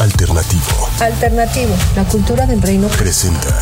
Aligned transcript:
Alternativo. 0.00 0.88
Alternativo, 0.98 1.74
la 1.94 2.04
cultura 2.04 2.46
del 2.46 2.62
reino. 2.62 2.88
Presenta. 2.88 3.54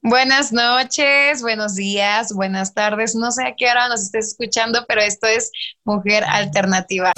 Buenas 0.00 0.52
noches, 0.52 1.42
buenos 1.42 1.74
días, 1.74 2.32
buenas 2.32 2.72
tardes. 2.72 3.14
No 3.14 3.30
sé 3.30 3.44
a 3.44 3.54
qué 3.58 3.68
hora 3.70 3.88
nos 3.88 4.00
estés 4.00 4.28
escuchando, 4.28 4.86
pero 4.88 5.02
esto 5.02 5.26
es 5.26 5.50
Mujer 5.84 6.24
Alternativa. 6.24 7.12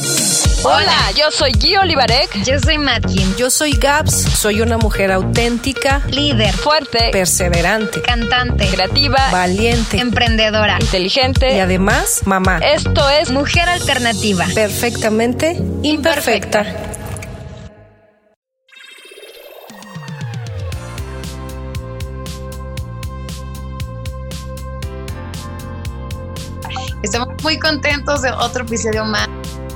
Hola, 0.66 1.10
yo 1.14 1.30
soy 1.30 1.52
Gui 1.52 1.76
Olivarek. 1.76 2.42
Yo 2.42 2.58
soy 2.58 2.78
Matkin. 2.78 3.36
Yo 3.36 3.50
soy 3.50 3.72
Gaps, 3.72 4.14
soy 4.14 4.62
una 4.62 4.78
mujer 4.78 5.12
auténtica, 5.12 6.00
líder, 6.08 6.54
fuerte, 6.54 7.10
perseverante, 7.12 8.00
cantante, 8.00 8.66
creativa, 8.68 9.18
valiente, 9.30 9.98
emprendedora, 9.98 10.78
inteligente 10.80 11.54
y 11.54 11.60
además 11.60 12.22
mamá. 12.24 12.60
Esto 12.60 13.10
es 13.10 13.30
Mujer 13.30 13.68
Alternativa. 13.68 14.46
Perfectamente 14.54 15.60
imperfecta. 15.82 16.64
Estamos 27.02 27.28
muy 27.42 27.58
contentos 27.58 28.22
de 28.22 28.30
otro 28.30 28.64
episodio 28.64 29.04
más, 29.04 29.28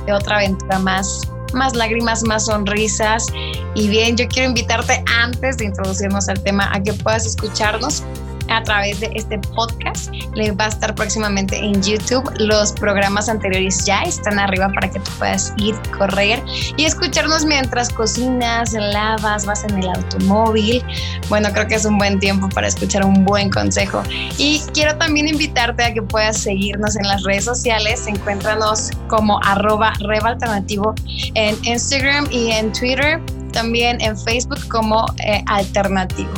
de 0.05 0.13
otra 0.13 0.37
aventura 0.37 0.79
más, 0.79 1.21
más 1.53 1.75
lágrimas, 1.75 2.23
más 2.23 2.45
sonrisas. 2.45 3.27
Y 3.75 3.87
bien, 3.87 4.17
yo 4.17 4.27
quiero 4.27 4.49
invitarte 4.49 5.03
antes 5.19 5.57
de 5.57 5.65
introducirnos 5.65 6.29
al 6.29 6.41
tema 6.41 6.69
a 6.73 6.81
que 6.81 6.93
puedas 6.93 7.25
escucharnos 7.25 8.03
a 8.49 8.63
través 8.63 8.99
de 8.99 9.11
este 9.15 9.37
podcast. 9.55 10.11
Le 10.35 10.51
va 10.51 10.65
a 10.65 10.69
estar 10.69 10.93
próximamente 10.95 11.57
en 11.57 11.81
YouTube. 11.81 12.29
Los 12.37 12.73
programas 12.73 13.29
anteriores 13.29 13.85
ya 13.85 14.01
están 14.03 14.39
arriba 14.39 14.69
para 14.73 14.89
que 14.89 14.99
tú 14.99 15.11
puedas 15.17 15.53
ir, 15.57 15.75
correr 15.97 16.43
y 16.77 16.85
escucharnos 16.85 17.45
mientras 17.45 17.89
cocinas, 17.89 18.73
lavas, 18.73 19.45
vas 19.45 19.63
en 19.63 19.79
el 19.79 19.89
automóvil. 19.89 20.83
Bueno, 21.29 21.49
creo 21.53 21.67
que 21.67 21.75
es 21.75 21.85
un 21.85 21.97
buen 21.97 22.19
tiempo 22.19 22.49
para 22.49 22.67
escuchar 22.67 23.05
un 23.05 23.25
buen 23.25 23.49
consejo. 23.49 24.03
Y 24.37 24.61
quiero 24.73 24.97
también 24.97 25.27
invitarte 25.27 25.83
a 25.83 25.93
que 25.93 26.01
puedas 26.01 26.37
seguirnos 26.37 26.95
en 26.95 27.07
las 27.07 27.23
redes 27.23 27.45
sociales. 27.45 28.07
Encuéntranos 28.07 28.91
como 29.07 29.39
arroba 29.43 29.93
alternativo 30.25 30.93
en 31.35 31.55
Instagram 31.63 32.27
y 32.31 32.51
en 32.51 32.71
Twitter. 32.73 33.19
También 33.51 33.99
en 34.01 34.17
Facebook 34.17 34.67
como 34.67 35.05
eh, 35.25 35.43
alternativo. 35.47 36.29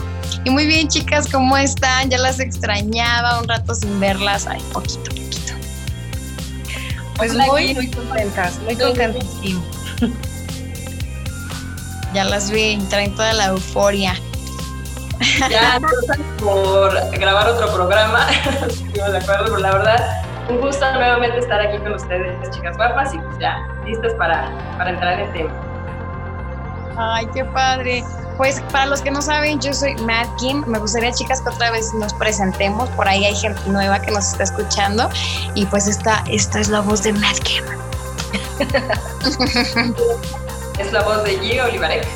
Y 0.44 0.50
muy 0.50 0.66
bien, 0.66 0.88
chicas, 0.88 1.30
¿cómo 1.32 1.58
están? 1.58 2.10
Ya 2.10 2.18
las 2.18 2.40
extrañaba 2.40 3.40
un 3.40 3.48
rato 3.48 3.76
sin 3.76 4.00
verlas. 4.00 4.48
Ay, 4.48 4.62
poquito, 4.74 5.10
poquito. 5.12 5.54
Pues 7.18 7.34
muy, 7.36 7.74
muy 7.74 7.92
contentas, 7.92 8.60
muy 8.60 8.76
contentas. 8.76 9.26
Ya 12.14 12.26
las 12.26 12.52
vi, 12.52 12.78
traen 12.90 13.16
toda 13.16 13.32
la 13.32 13.46
euforia. 13.46 14.14
Ya 15.50 15.80
por 16.40 16.92
grabar 17.12 17.48
otro 17.48 17.74
programa, 17.74 18.28
de 18.94 19.18
acuerdo, 19.18 19.46
pero 19.46 19.58
la 19.60 19.72
verdad, 19.72 20.24
un 20.50 20.60
gusto 20.60 20.92
nuevamente 20.92 21.38
estar 21.38 21.62
aquí 21.62 21.78
con 21.78 21.94
ustedes, 21.94 22.52
chicas 22.52 22.76
guapas, 22.76 23.14
y 23.14 23.18
pues 23.18 23.40
ya, 23.40 23.58
listas 23.86 24.14
para, 24.16 24.52
para 24.78 24.90
entrar 24.90 25.20
en 25.20 25.28
el 25.28 25.32
tema. 25.32 25.52
Ay, 26.98 27.26
qué 27.34 27.46
padre. 27.46 28.04
Pues 28.38 28.62
para 28.72 28.86
los 28.86 29.02
que 29.02 29.12
no 29.12 29.22
saben, 29.22 29.60
yo 29.60 29.74
soy 29.74 29.96
Matt 29.96 30.28
Kim. 30.38 30.64
Me 30.68 30.80
gustaría, 30.80 31.12
chicas, 31.12 31.42
que 31.42 31.50
otra 31.50 31.72
vez 31.72 31.94
nos 31.94 32.14
presentemos. 32.14 32.90
Por 32.92 33.08
ahí 33.08 33.26
hay 33.26 33.36
gente 33.36 33.62
nueva 33.68 34.00
que 34.02 34.12
nos 34.12 34.32
está 34.32 34.44
escuchando. 34.44 35.10
Y 35.56 35.66
pues 35.68 35.88
esta, 35.88 36.24
esta 36.30 36.60
es 36.60 36.70
la 36.70 36.82
voz 36.82 37.04
de 37.04 37.14
Matt 37.14 37.40
Kim. 37.40 37.64
es 40.80 40.92
la 40.92 41.04
voz 41.04 41.24
de 41.24 41.40
Gio 41.40 41.66
Olivarek. 41.66 42.08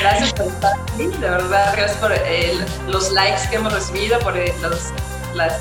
Gracias 0.00 0.32
por 0.32 0.46
estar 0.46 0.72
aquí, 0.80 1.06
de 1.06 1.30
verdad, 1.30 1.74
gracias 1.76 1.98
por 1.98 2.12
los 2.88 3.10
likes 3.12 3.48
que 3.50 3.56
hemos 3.56 3.72
recibido, 3.72 4.18
por 4.20 4.34
los, 4.34 4.92
las, 5.34 5.60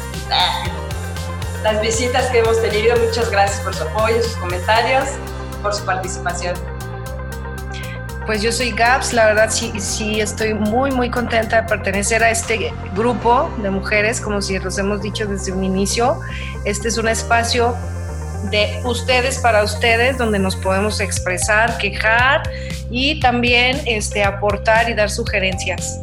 las 1.63 1.81
visitas 1.81 2.27
que 2.27 2.39
hemos 2.39 2.61
tenido. 2.61 2.95
Muchas 2.97 3.29
gracias 3.29 3.59
por 3.61 3.75
su 3.75 3.83
apoyo, 3.83 4.21
sus 4.23 4.35
comentarios, 4.37 5.09
por 5.61 5.73
su 5.73 5.83
participación. 5.85 6.70
Pues 8.25 8.41
yo 8.43 8.51
soy 8.51 8.71
Gaps, 8.71 9.13
la 9.13 9.25
verdad 9.25 9.49
sí, 9.49 9.71
sí 9.79 10.21
estoy 10.21 10.53
muy, 10.53 10.91
muy 10.91 11.09
contenta 11.09 11.61
de 11.61 11.67
pertenecer 11.67 12.23
a 12.23 12.29
este 12.29 12.71
grupo 12.95 13.49
de 13.63 13.71
mujeres, 13.71 14.21
como 14.21 14.41
si 14.41 14.59
los 14.59 14.77
hemos 14.77 15.01
dicho 15.01 15.25
desde 15.25 15.51
un 15.51 15.63
inicio. 15.63 16.19
Este 16.63 16.87
es 16.87 16.97
un 16.97 17.07
espacio 17.07 17.75
de 18.51 18.79
ustedes 18.85 19.39
para 19.39 19.63
ustedes, 19.63 20.17
donde 20.17 20.37
nos 20.37 20.55
podemos 20.55 20.99
expresar, 20.99 21.77
quejar 21.79 22.43
y 22.91 23.19
también 23.19 23.81
este, 23.85 24.23
aportar 24.23 24.89
y 24.89 24.93
dar 24.93 25.09
sugerencias. 25.09 25.99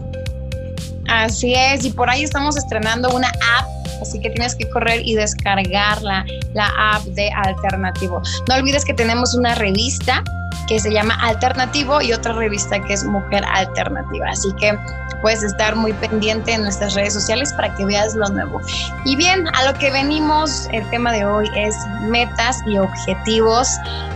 Así 1.09 1.55
es, 1.55 1.84
y 1.84 1.91
por 1.91 2.11
ahí 2.11 2.25
estamos 2.25 2.57
estrenando 2.57 3.15
una 3.15 3.28
app 3.28 3.78
así 4.03 4.21
que 4.21 4.31
tienes 4.31 4.55
que 4.55 4.69
correr 4.71 5.01
y 5.05 5.15
descargarla, 5.15 6.25
la 6.55 6.71
app 6.93 7.03
de 7.03 7.31
Alternativo. 7.31 8.23
No 8.49 8.55
olvides 8.55 8.84
que 8.84 8.95
tenemos 8.95 9.34
una 9.34 9.55
revista 9.55 10.23
que 10.69 10.79
se 10.79 10.93
llama 10.93 11.15
Alternativo 11.21 12.01
y 12.01 12.12
otra 12.12 12.34
revista 12.34 12.79
que 12.81 12.93
es 12.93 13.03
Mujer 13.05 13.45
Alternativa. 13.47 14.27
Así 14.29 14.53
que 14.61 14.79
puedes 15.23 15.43
estar 15.43 15.75
muy 15.75 15.93
pendiente 15.95 16.53
en 16.53 16.62
nuestras 16.62 16.95
redes 16.95 17.15
sociales 17.15 17.53
para 17.55 17.75
que 17.75 17.84
veas 17.84 18.15
lo 18.15 18.29
nuevo. 18.29 18.61
Y 19.05 19.17
bien, 19.17 19.49
a 19.55 19.65
lo 19.65 19.78
que 19.78 19.91
venimos, 19.91 20.69
el 20.73 20.89
tema 20.91 21.12
de 21.12 21.25
hoy 21.25 21.49
es 21.57 21.75
metas 22.03 22.61
y 22.67 22.78
objetivos. 22.78 23.69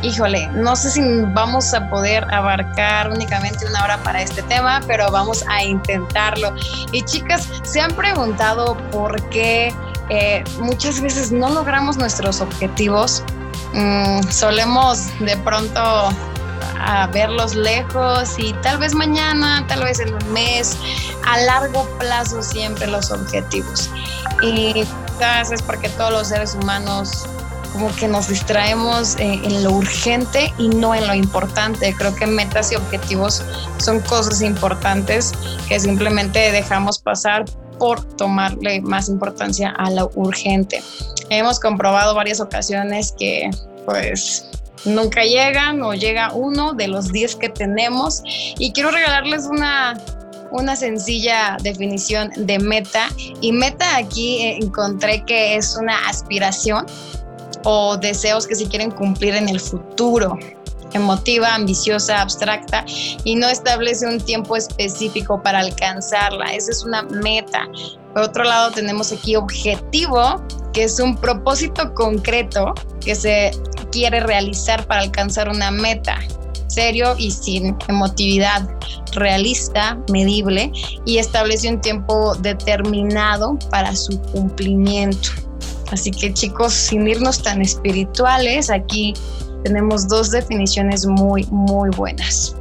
Híjole, 0.02 0.46
no 0.48 0.76
sé 0.76 0.90
si 0.90 1.02
vamos 1.32 1.72
a 1.74 1.88
poder 1.88 2.24
abarcar 2.32 3.10
únicamente 3.10 3.66
una 3.66 3.82
hora 3.84 3.98
para 4.02 4.22
este 4.22 4.42
tema, 4.42 4.80
pero 4.86 5.10
vamos 5.10 5.44
a 5.48 5.64
intentarlo. 5.64 6.54
Y 6.92 7.02
chicas, 7.02 7.48
¿se 7.64 7.80
han 7.80 7.92
preguntado 7.92 8.76
por 8.90 9.20
qué 9.30 9.74
eh, 10.10 10.44
muchas 10.60 11.00
veces 11.00 11.32
no 11.32 11.48
logramos 11.50 11.96
nuestros 11.96 12.40
objetivos? 12.40 13.24
Mm, 13.72 14.22
solemos 14.30 15.06
de 15.20 15.34
pronto 15.38 16.10
a 16.82 17.06
verlos 17.06 17.54
lejos 17.54 18.38
y 18.38 18.52
tal 18.62 18.78
vez 18.78 18.94
mañana, 18.94 19.64
tal 19.68 19.84
vez 19.84 20.00
en 20.00 20.14
un 20.14 20.32
mes, 20.32 20.76
a 21.26 21.38
largo 21.38 21.88
plazo 21.98 22.42
siempre 22.42 22.86
los 22.86 23.10
objetivos. 23.10 23.90
Y 24.42 24.72
quizás 24.72 25.52
es 25.52 25.62
porque 25.62 25.88
todos 25.90 26.12
los 26.12 26.28
seres 26.28 26.54
humanos 26.54 27.26
como 27.72 27.94
que 27.96 28.06
nos 28.06 28.28
distraemos 28.28 29.16
eh, 29.16 29.40
en 29.42 29.64
lo 29.64 29.72
urgente 29.72 30.52
y 30.58 30.68
no 30.68 30.94
en 30.94 31.06
lo 31.06 31.14
importante. 31.14 31.94
Creo 31.96 32.14
que 32.14 32.26
metas 32.26 32.70
y 32.72 32.76
objetivos 32.76 33.42
son 33.78 34.00
cosas 34.00 34.42
importantes 34.42 35.32
que 35.68 35.80
simplemente 35.80 36.52
dejamos 36.52 36.98
pasar 36.98 37.44
por 37.78 38.04
tomarle 38.16 38.80
más 38.82 39.08
importancia 39.08 39.70
a 39.70 39.90
lo 39.90 40.10
urgente. 40.14 40.82
Hemos 41.30 41.58
comprobado 41.58 42.14
varias 42.14 42.40
ocasiones 42.40 43.14
que 43.18 43.50
pues 43.86 44.48
nunca 44.84 45.24
llegan 45.24 45.82
o 45.82 45.94
llega 45.94 46.32
uno 46.32 46.72
de 46.72 46.88
los 46.88 47.12
10 47.12 47.36
que 47.36 47.48
tenemos. 47.48 48.22
Y 48.58 48.72
quiero 48.72 48.90
regalarles 48.90 49.46
una, 49.46 49.98
una 50.50 50.76
sencilla 50.76 51.56
definición 51.62 52.30
de 52.36 52.58
meta. 52.58 53.08
Y 53.40 53.52
meta 53.52 53.96
aquí 53.96 54.42
eh, 54.42 54.58
encontré 54.60 55.24
que 55.24 55.56
es 55.56 55.76
una 55.76 56.08
aspiración 56.08 56.86
o 57.64 57.96
deseos 57.96 58.46
que 58.46 58.54
se 58.54 58.66
quieren 58.66 58.90
cumplir 58.90 59.34
en 59.34 59.48
el 59.48 59.60
futuro 59.60 60.38
emotiva, 60.94 61.54
ambiciosa, 61.54 62.20
abstracta 62.20 62.84
y 63.24 63.36
no 63.36 63.48
establece 63.48 64.06
un 64.06 64.20
tiempo 64.20 64.56
específico 64.56 65.42
para 65.42 65.60
alcanzarla. 65.60 66.52
Esa 66.54 66.70
es 66.70 66.84
una 66.84 67.02
meta. 67.02 67.68
Por 68.12 68.22
otro 68.22 68.44
lado, 68.44 68.70
tenemos 68.70 69.12
aquí 69.12 69.36
objetivo, 69.36 70.42
que 70.72 70.84
es 70.84 71.00
un 71.00 71.16
propósito 71.16 71.94
concreto 71.94 72.74
que 73.00 73.14
se 73.14 73.50
quiere 73.90 74.20
realizar 74.20 74.86
para 74.86 75.02
alcanzar 75.02 75.48
una 75.48 75.70
meta 75.70 76.18
serio 76.72 77.14
y 77.18 77.30
sin 77.30 77.76
emotividad, 77.88 78.68
realista, 79.12 79.98
medible 80.10 80.72
y 81.04 81.18
establece 81.18 81.68
un 81.68 81.80
tiempo 81.80 82.34
determinado 82.36 83.58
para 83.70 83.94
su 83.94 84.18
cumplimiento. 84.20 85.28
Así 85.90 86.10
que 86.10 86.32
chicos, 86.32 86.72
sin 86.72 87.06
irnos 87.06 87.42
tan 87.42 87.60
espirituales, 87.60 88.70
aquí 88.70 89.12
tenemos 89.64 90.08
dos 90.08 90.30
definiciones 90.30 91.04
muy, 91.06 91.44
muy 91.50 91.90
buenas. 91.90 92.56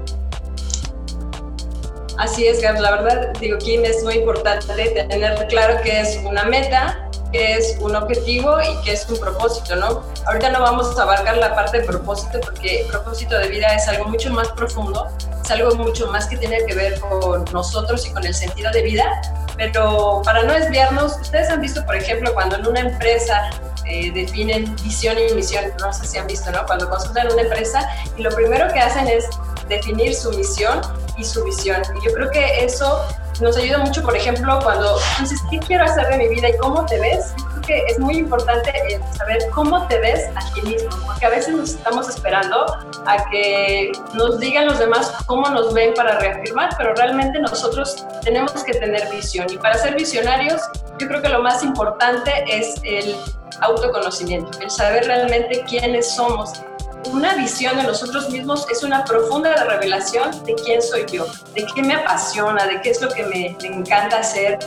Así 2.22 2.46
es, 2.46 2.62
Gab, 2.62 2.80
la 2.80 2.92
verdad, 2.92 3.34
digo, 3.40 3.58
Kim, 3.58 3.84
es 3.84 4.04
muy 4.04 4.14
importante 4.14 4.90
tener 5.10 5.48
claro 5.48 5.82
que 5.82 6.02
es 6.02 6.20
una 6.24 6.44
meta 6.44 7.10
qué 7.32 7.54
es 7.56 7.78
un 7.80 7.96
objetivo 7.96 8.62
y 8.62 8.86
qué 8.86 8.92
es 8.92 9.10
un 9.10 9.20
propósito, 9.20 9.76
¿no? 9.76 10.04
Ahorita 10.28 10.52
no 10.52 10.62
vamos 10.62 11.00
a 11.00 11.02
abarcar 11.02 11.38
la 11.38 11.56
parte 11.56 11.80
de 11.80 11.84
propósito 11.86 12.40
porque 12.42 12.86
propósito 12.92 13.40
de 13.40 13.48
vida 13.48 13.74
es 13.74 13.88
algo 13.88 14.06
mucho 14.06 14.30
más 14.30 14.50
profundo, 14.50 15.08
es 15.44 15.50
algo 15.50 15.74
mucho 15.76 16.12
más 16.12 16.28
que 16.28 16.38
tiene 16.38 16.64
que 16.68 16.76
ver 16.76 17.00
con 17.00 17.44
nosotros 17.46 18.06
y 18.06 18.12
con 18.12 18.24
el 18.24 18.36
sentido 18.36 18.70
de 18.72 18.84
vida, 18.84 19.20
pero 19.58 20.22
para 20.24 20.44
no 20.44 20.54
desviarnos, 20.54 21.18
ustedes 21.22 21.50
han 21.50 21.62
visto, 21.62 21.84
por 21.88 21.96
ejemplo, 21.96 22.36
cuando 22.36 22.58
en 22.58 22.68
una 22.68 22.82
empresa 22.82 23.50
eh, 23.88 24.12
definen 24.12 24.76
visión 24.84 25.18
y 25.18 25.34
misión, 25.34 25.66
no 25.80 25.92
sé 25.92 26.06
si 26.06 26.20
han 26.20 26.28
visto, 26.28 26.52
¿no? 26.52 26.68
Cuando 26.68 26.88
consultan 26.88 27.32
una 27.34 27.42
empresa 27.42 27.90
y 28.16 28.22
lo 28.22 28.30
primero 28.30 28.72
que 28.72 28.80
hacen 28.80 29.08
es 29.08 29.26
definir 29.72 30.14
su 30.14 30.30
misión 30.32 30.82
y 31.18 31.24
su 31.24 31.44
visión. 31.44 31.82
Y 32.00 32.06
yo 32.06 32.14
creo 32.14 32.30
que 32.30 32.64
eso 32.64 33.02
nos 33.40 33.58
ayuda 33.58 33.80
mucho, 33.80 34.04
por 34.04 34.16
ejemplo, 34.16 34.60
cuando 34.62 35.00
dices, 35.20 35.40
¿qué 35.50 35.58
quiero 35.60 35.86
hacer 35.86 36.08
de 36.10 36.18
mi 36.18 36.28
vida 36.28 36.50
y 36.50 36.58
cómo 36.58 36.86
te 36.86 37.00
ves? 37.00 37.34
Yo 37.38 37.46
creo 37.50 37.62
que 37.62 37.78
es 37.88 38.00
muy 38.00 38.18
importante 38.18 38.72
saber 39.18 39.40
cómo 39.52 39.88
te 39.88 39.98
ves 40.00 40.30
a 40.36 40.54
ti 40.54 40.62
mismo, 40.62 40.90
porque 41.06 41.26
a 41.26 41.30
veces 41.30 41.56
nos 41.56 41.72
estamos 41.72 42.08
esperando 42.10 42.66
a 43.08 43.30
que 43.32 43.92
nos 44.14 44.40
digan 44.40 44.68
los 44.68 44.78
demás 44.78 45.12
cómo 45.26 45.50
nos 45.50 45.74
ven 45.74 45.94
para 45.96 46.20
reafirmar, 46.20 46.70
pero 46.78 46.94
realmente 46.94 47.40
nosotros 47.40 48.06
tenemos 48.24 48.52
que 48.64 48.74
tener 48.74 49.10
visión. 49.10 49.48
Y 49.50 49.58
para 49.58 49.76
ser 49.78 49.96
visionarios, 49.96 50.62
yo 51.00 51.08
creo 51.08 51.22
que 51.22 51.30
lo 51.30 51.42
más 51.42 51.64
importante 51.64 52.32
es 52.48 52.76
el 52.84 53.16
autoconocimiento, 53.62 54.60
el 54.60 54.70
saber 54.70 55.06
realmente 55.06 55.64
quiénes 55.68 56.14
somos 56.14 56.62
una 57.10 57.36
visión 57.36 57.78
de 57.78 57.84
nosotros 57.84 58.30
mismos 58.30 58.68
es 58.70 58.84
una 58.84 59.04
profunda 59.04 59.64
revelación 59.66 60.44
de 60.46 60.54
quién 60.56 60.82
soy 60.82 61.06
yo, 61.12 61.26
de 61.56 61.66
qué 61.74 61.82
me 61.82 61.96
apasiona, 61.96 62.66
de 62.68 62.82
qué 62.82 62.92
es 62.92 63.02
lo 63.02 63.10
que 63.10 63.24
me, 63.24 63.58
encanta 63.64 64.20
hacer, 64.20 64.60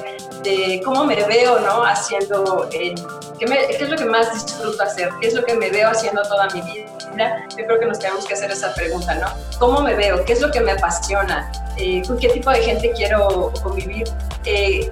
de 0.43 0.81
cómo 0.85 1.05
me 1.05 1.23
veo, 1.25 1.61
¿no? 1.61 1.85
Haciendo, 1.85 2.69
eh, 2.73 2.95
qué, 3.39 3.77
es 3.79 3.89
lo 3.89 3.97
que 3.97 4.05
más 4.05 4.33
disfruto 4.33 4.83
hacer, 4.83 5.11
qué 5.21 5.29
es 5.29 5.35
lo 5.35 5.45
que 5.45 5.55
me 5.55 5.71
veo 5.71 5.91
haciendo 5.91 6.23
toda 6.23 6.49
mi 6.51 6.61
vida. 6.63 7.47
Yo 7.57 7.67
creo 7.67 7.79
que 7.79 7.87
nos 7.87 7.99
tenemos 8.01 8.27
que 8.27 8.35
hacer 8.35 8.51
esa 8.51 8.75
pregunta, 8.75 9.15
¿no? 9.15 9.29
¿Cómo 9.59 9.81
me 9.83 9.95
veo? 9.95 10.25
¿Qué 10.25 10.33
es 10.33 10.41
lo 10.41 10.51
que 10.51 10.61
me 10.61 10.73
apasiona? 10.73 11.51
Eh, 11.77 12.03
¿Con 12.07 12.19
qué 12.19 12.29
tipo 12.29 12.51
de 12.51 12.63
gente 12.63 12.93
quiero 12.97 13.53
convivir? 13.63 14.09
Eh, 14.45 14.91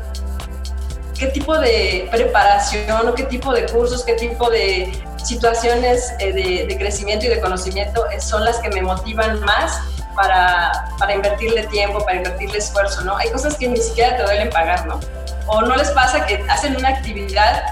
qué 1.19 1.27
tipo 1.29 1.57
de 1.59 2.09
preparación 2.11 3.15
qué 3.15 3.25
tipo 3.25 3.53
de 3.53 3.67
cursos, 3.67 4.05
qué 4.05 4.15
tipo 4.15 4.51
de 4.51 4.93
situaciones 5.25 6.13
eh, 6.19 6.33
de, 6.33 6.79
crecimiento 6.79 7.27
y 7.27 7.29
de 7.29 7.41
conocimiento 7.41 8.09
eh, 8.11 8.21
son 8.21 8.45
las 8.45 8.59
que 8.59 8.69
me 8.71 8.83
motivan 8.83 9.41
más 9.41 9.81
para, 10.15 10.89
para, 10.99 11.15
invertirle 11.15 11.67
tiempo, 11.69 12.05
para 12.05 12.19
invertirle 12.19 12.59
esfuerzo, 12.59 13.03
¿no? 13.03 13.17
Hay 13.17 13.31
cosas 13.31 13.57
que 13.57 13.69
ni 13.69 13.79
siquiera 13.79 14.17
te 14.17 14.23
duelen 14.25 14.51
pagar, 14.51 14.87
¿no? 14.87 15.01
O 15.47 15.63
no 15.63 15.75
les 15.77 15.91
pasa 15.91 16.27
que 16.27 16.45
hacen 16.49 16.77
una 16.77 16.89
actividad 16.89 17.63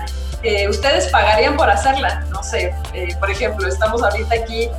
ustedes 0.69 1.09
pagarían 1.09 1.57
por 1.57 1.69
hacerla. 1.69 2.25
No 2.31 2.43
sé, 2.43 2.75
eh, 2.95 3.15
por 3.19 3.31
ejemplo, 3.31 3.69
estamos 3.69 4.03
ahorita 4.03 4.35
aquí 4.35 4.71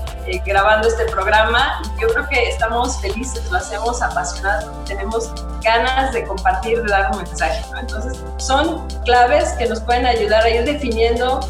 grabando 0.45 0.87
este 0.87 1.05
programa 1.05 1.81
y 1.83 2.01
yo 2.01 2.07
creo 2.09 2.27
que 2.29 2.49
estamos 2.49 2.99
felices, 3.01 3.43
lo 3.51 3.57
hacemos 3.57 4.01
apasionados, 4.01 4.85
tenemos 4.85 5.31
ganas 5.63 6.13
de 6.13 6.25
compartir, 6.25 6.81
de 6.81 6.89
dar 6.89 7.11
un 7.11 7.17
mensaje. 7.17 7.63
Entonces, 7.79 8.19
son 8.37 8.87
claves 9.05 9.49
que 9.53 9.67
nos 9.67 9.81
pueden 9.81 10.05
ayudar 10.05 10.43
a 10.43 10.49
ir 10.49 10.63
definiendo 10.63 11.41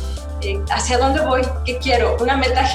hacia 0.70 0.98
dónde 0.98 1.22
voy, 1.22 1.42
qué 1.66 1.78
quiero, 1.78 2.18
una 2.20 2.36
meta, 2.38 2.68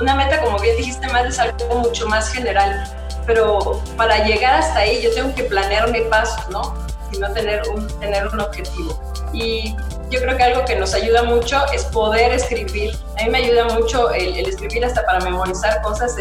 una 0.00 0.14
meta 0.14 0.40
como 0.42 0.58
bien 0.58 0.76
dijiste 0.76 1.06
más 1.08 1.26
es 1.26 1.38
algo 1.38 1.74
mucho 1.76 2.08
más 2.08 2.32
general, 2.32 2.84
pero 3.26 3.82
para 3.96 4.24
llegar 4.24 4.54
hasta 4.54 4.80
ahí 4.80 5.02
yo 5.02 5.12
tengo 5.14 5.34
que 5.34 5.44
planear 5.44 5.90
mi 5.90 6.00
paso, 6.02 6.36
¿no? 6.50 6.74
Sino 7.10 7.32
tener 7.32 7.62
un, 7.68 7.86
tener 8.00 8.26
un 8.28 8.40
objetivo. 8.40 9.00
Y 9.32 9.76
yo 10.10 10.20
creo 10.20 10.36
que 10.36 10.42
algo 10.42 10.64
que 10.64 10.76
nos 10.76 10.94
ayuda 10.94 11.22
mucho 11.22 11.60
es 11.72 11.84
poder 11.86 12.32
escribir. 12.32 12.96
A 13.18 13.24
mí 13.24 13.30
me 13.30 13.38
ayuda 13.38 13.64
mucho 13.66 14.10
el, 14.10 14.36
escribir 14.46 14.84
hasta 14.84 15.04
para 15.04 15.20
memorizar 15.20 15.82
cosas, 15.82 16.16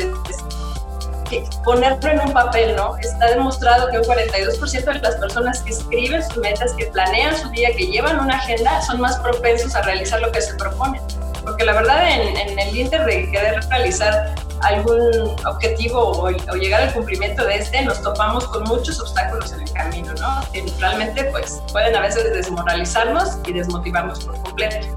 ponerlo 1.64 2.12
en 2.12 2.20
un 2.20 2.34
papel, 2.34 2.76
¿no? 2.76 2.98
Está 2.98 3.28
demostrado 3.28 3.90
que 3.90 4.00
un 4.00 4.04
42% 4.04 4.86
de 4.86 5.00
las 5.00 5.16
personas 5.16 5.62
que 5.62 5.72
escriben 5.72 6.24
sus 6.24 6.38
metas, 6.38 6.74
que 6.74 6.86
planean 6.88 7.38
su 7.38 7.50
día, 7.50 7.70
que 7.76 7.88
llevan 7.88 8.20
una 8.20 8.36
agenda, 8.38 8.82
son 8.82 9.00
más 9.02 9.18
propensos 9.20 9.76
a 9.76 9.82
realizar 9.82 10.22
lo 10.22 10.32
que 10.32 10.42
se 10.42 10.54
propone. 10.56 11.02
Porque 11.44 11.66
la 11.66 11.74
verdad, 11.74 12.10
en, 12.10 12.58
el 12.58 12.78
inter 12.78 13.06
de 13.06 13.30
querer 13.30 13.60
realizar 13.70 14.34
algún 14.62 15.36
objetivo 15.46 16.00
o, 16.00 16.30
llegar 16.30 16.82
al 16.84 16.94
cumplimiento 16.94 17.44
de 17.46 17.56
este, 17.56 17.82
nos 17.84 18.02
topamos 18.02 18.48
con 18.48 18.64
muchos 18.64 19.00
obstáculos 19.00 19.52
en 19.52 19.62
el 19.62 19.74
camino, 19.74 20.14
¿no? 20.14 20.42
Que 20.54 20.66
realmente, 20.80 21.26
pues, 21.26 21.62
pueden 21.72 21.96
a 21.96 22.02
veces 22.02 22.34
desmoralizarnos 22.34 23.38
y 23.46 23.54
desmotivarnos 23.54 24.24
por 24.24 24.42
completo. 24.42 24.88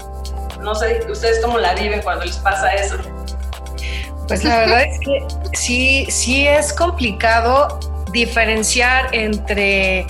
No 0.61 0.73
sé 0.73 1.05
ustedes 1.09 1.39
cómo 1.43 1.57
la 1.59 1.73
viven 1.73 2.01
cuando 2.01 2.25
les 2.25 2.37
pasa 2.37 2.73
eso. 2.73 2.97
Pues 4.27 4.43
la 4.43 4.57
verdad 4.59 4.83
es 4.83 4.99
que 4.99 5.25
sí, 5.53 6.05
sí 6.09 6.47
es 6.47 6.73
complicado 6.73 7.79
diferenciar 8.11 9.13
entre, 9.13 10.05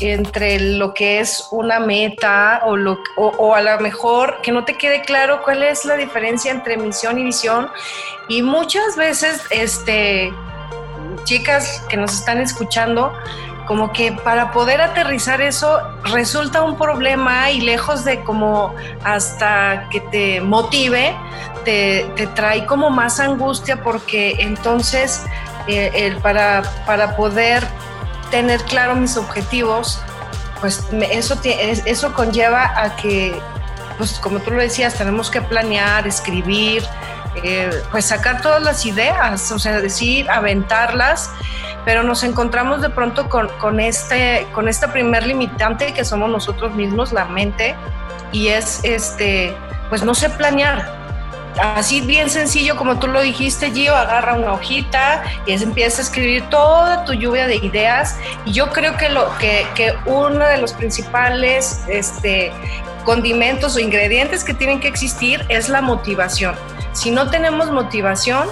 entre 0.00 0.60
lo 0.60 0.92
que 0.92 1.20
es 1.20 1.48
una 1.50 1.80
meta 1.80 2.62
o, 2.66 2.76
lo, 2.76 2.98
o, 3.16 3.54
a 3.54 3.62
lo 3.62 3.80
mejor 3.80 4.40
que 4.42 4.52
no 4.52 4.64
te 4.64 4.76
quede 4.76 5.02
claro 5.02 5.42
cuál 5.42 5.62
es 5.62 5.84
la 5.84 5.96
diferencia 5.96 6.50
entre 6.50 6.76
misión 6.76 7.18
y 7.18 7.24
visión. 7.24 7.68
Y 8.28 8.42
muchas 8.42 8.96
veces, 8.96 9.42
este, 9.50 10.30
chicas 11.24 11.82
que 11.88 11.96
nos 11.96 12.12
están 12.12 12.40
escuchando, 12.40 13.12
como 13.66 13.92
que 13.92 14.12
para 14.12 14.52
poder 14.52 14.80
aterrizar 14.80 15.40
eso 15.40 15.80
resulta 16.04 16.62
un 16.62 16.76
problema 16.76 17.50
y 17.50 17.60
lejos 17.60 18.04
de 18.04 18.22
como 18.24 18.74
hasta 19.04 19.88
que 19.90 20.00
te 20.00 20.40
motive, 20.40 21.14
te, 21.64 22.10
trae 22.34 22.66
como 22.66 22.90
más 22.90 23.20
angustia 23.20 23.82
porque 23.82 24.36
entonces 24.40 25.24
eh, 25.68 25.90
el, 25.94 26.16
para, 26.16 26.62
para 26.86 27.16
poder 27.16 27.64
tener 28.30 28.60
claro 28.64 28.96
mis 28.96 29.16
objetivos, 29.16 30.00
pues 30.60 30.86
eso, 31.10 31.38
eso 31.44 32.12
conlleva 32.14 32.72
a 32.76 32.96
que, 32.96 33.38
pues 33.98 34.18
como 34.18 34.40
tú 34.40 34.52
lo 34.52 34.60
decías, 34.60 34.94
tenemos 34.94 35.30
que 35.30 35.40
planear, 35.42 36.06
escribir, 36.06 36.84
eh, 37.42 37.82
pues 37.90 38.06
sacar 38.06 38.42
todas 38.42 38.62
las 38.62 38.84
ideas, 38.86 39.50
o 39.52 39.58
sea, 39.58 39.80
decir, 39.80 40.30
aventarlas, 40.30 41.30
pero 41.84 42.02
nos 42.02 42.22
encontramos 42.22 42.80
de 42.80 42.90
pronto 42.90 43.28
con, 43.28 43.80
este, 43.80 44.46
con 44.52 44.68
esta 44.68 44.92
primer 44.92 45.26
limitante 45.26 45.92
que 45.92 46.04
somos 46.04 46.30
nosotros 46.30 46.74
mismos, 46.74 47.12
la 47.12 47.24
mente, 47.24 47.74
y 48.30 48.48
es, 48.48 48.80
este, 48.84 49.54
pues 49.88 50.02
no 50.04 50.14
sé 50.14 50.30
planear, 50.30 51.02
así 51.60 52.00
bien 52.00 52.30
sencillo 52.30 52.76
como 52.76 52.98
tú 52.98 53.08
lo 53.08 53.20
dijiste, 53.20 53.70
Gio, 53.72 53.94
agarra 53.94 54.34
una 54.34 54.52
hojita 54.52 55.22
y 55.46 55.52
empieza 55.52 56.00
a 56.00 56.04
escribir 56.04 56.48
toda 56.48 57.04
tu 57.04 57.12
lluvia 57.12 57.46
de 57.46 57.56
ideas. 57.56 58.16
Y 58.44 58.52
yo 58.52 58.70
creo 58.70 58.96
que, 58.96 59.08
lo, 59.08 59.30
que 59.38 59.94
uno 60.06 60.46
de 60.46 60.58
los 60.58 60.72
principales 60.72 61.82
este, 61.88 62.52
condimentos 63.04 63.76
o 63.76 63.80
ingredientes 63.80 64.44
que 64.44 64.54
tienen 64.54 64.80
que 64.80 64.88
existir 64.88 65.44
es 65.48 65.68
la 65.68 65.80
motivación. 65.80 66.54
Si 66.92 67.10
no 67.10 67.30
tenemos 67.30 67.70
motivación, 67.70 68.48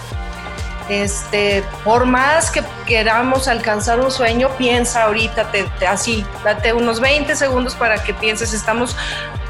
este, 0.90 1.62
por 1.84 2.04
más 2.04 2.50
que 2.50 2.64
queramos 2.84 3.46
alcanzar 3.46 4.00
un 4.00 4.10
sueño, 4.10 4.50
piensa 4.58 5.04
ahorita, 5.04 5.48
así, 5.88 6.26
date 6.42 6.72
unos 6.72 6.98
20 6.98 7.36
segundos 7.36 7.76
para 7.76 8.02
que 8.02 8.12
pienses, 8.12 8.52
estamos 8.52 8.96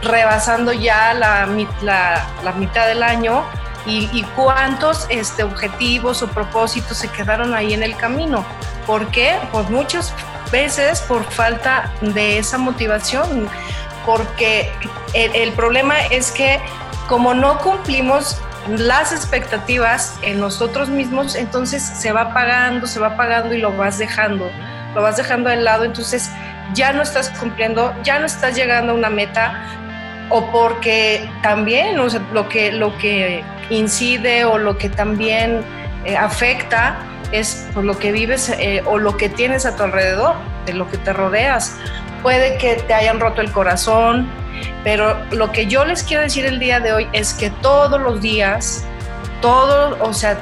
rebasando 0.02 0.74
ya 0.74 1.14
la, 1.14 1.46
mitad 1.46 2.86
del 2.86 3.02
año 3.02 3.42
y, 3.86 4.22
cuántos 4.36 5.06
este, 5.08 5.42
objetivos 5.42 6.22
o 6.22 6.28
propósitos 6.28 6.98
se 6.98 7.08
quedaron 7.08 7.54
ahí 7.54 7.72
en 7.72 7.82
el 7.82 7.96
camino. 7.96 8.44
¿Por 8.86 9.06
qué? 9.06 9.38
Pues 9.50 9.70
muchas 9.70 10.12
veces 10.52 11.00
por 11.00 11.24
falta 11.24 11.90
de 12.02 12.36
esa 12.36 12.58
motivación, 12.58 13.48
porque 14.04 14.70
el, 15.14 15.34
el 15.34 15.52
problema 15.52 16.00
es 16.10 16.32
que 16.32 16.60
como 17.08 17.32
no 17.32 17.58
cumplimos 17.60 18.36
las 18.68 19.12
expectativas 19.12 20.18
en 20.22 20.40
nosotros 20.40 20.88
mismos, 20.88 21.34
entonces 21.34 21.82
se 21.82 22.12
va 22.12 22.32
pagando, 22.32 22.86
se 22.86 23.00
va 23.00 23.16
pagando 23.16 23.54
y 23.54 23.58
lo 23.58 23.76
vas 23.76 23.98
dejando, 23.98 24.50
lo 24.94 25.02
vas 25.02 25.16
dejando 25.16 25.50
de 25.50 25.56
lado, 25.56 25.84
entonces 25.84 26.30
ya 26.74 26.92
no 26.92 27.02
estás 27.02 27.30
cumpliendo, 27.30 27.94
ya 28.02 28.18
no 28.18 28.26
estás 28.26 28.54
llegando 28.54 28.92
a 28.92 28.94
una 28.94 29.10
meta 29.10 29.64
o 30.28 30.50
porque 30.52 31.28
también 31.42 31.96
lo, 31.96 32.48
que, 32.48 32.72
lo 32.72 32.96
que 32.98 33.44
incide 33.70 34.44
o 34.44 34.58
lo 34.58 34.78
que 34.78 34.88
también 34.88 35.62
eh, 36.04 36.16
afecta 36.16 36.98
es 37.32 37.68
por 37.74 37.84
lo 37.84 37.98
que 37.98 38.12
vives 38.12 38.48
eh, 38.48 38.82
o 38.86 38.98
lo 38.98 39.16
que 39.16 39.28
tienes 39.28 39.66
a 39.66 39.76
tu 39.76 39.82
alrededor, 39.82 40.34
de 40.66 40.74
lo 40.74 40.88
que 40.88 40.98
te 40.98 41.12
rodeas. 41.12 41.76
Puede 42.22 42.58
que 42.58 42.74
te 42.74 42.94
hayan 42.94 43.18
roto 43.18 43.40
el 43.40 43.50
corazón, 43.50 44.28
pero 44.84 45.16
lo 45.30 45.52
que 45.52 45.66
yo 45.66 45.84
les 45.84 46.02
quiero 46.02 46.22
decir 46.22 46.44
el 46.44 46.58
día 46.58 46.80
de 46.80 46.92
hoy 46.92 47.08
es 47.12 47.34
que 47.34 47.50
todos 47.50 48.00
los 48.00 48.20
días, 48.20 48.84
todos, 49.40 49.96
o 50.00 50.12
sea, 50.12 50.38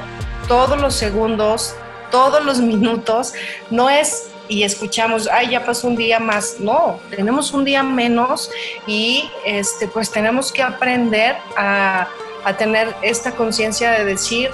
todos 0.47 0.81
los 0.81 0.95
segundos, 0.95 1.75
todos 2.11 2.45
los 2.45 2.61
minutos, 2.73 3.35
no 3.71 3.91
es 3.91 4.31
y 4.49 4.62
escuchamos, 4.62 5.29
ay, 5.31 5.50
ya 5.50 5.65
pasó 5.65 5.88
un 5.88 5.97
día 5.97 6.19
más. 6.19 6.57
No, 6.59 6.99
tenemos 7.11 7.53
un 7.53 7.65
día 7.65 7.83
menos 7.83 8.50
y 8.87 9.31
este, 9.45 9.87
pues 9.88 10.11
tenemos 10.11 10.50
que 10.53 10.62
aprender 10.62 11.37
a, 11.57 12.09
a 12.45 12.57
tener 12.57 12.95
esta 13.03 13.33
conciencia 13.33 13.91
de 13.91 14.05
decir, 14.05 14.50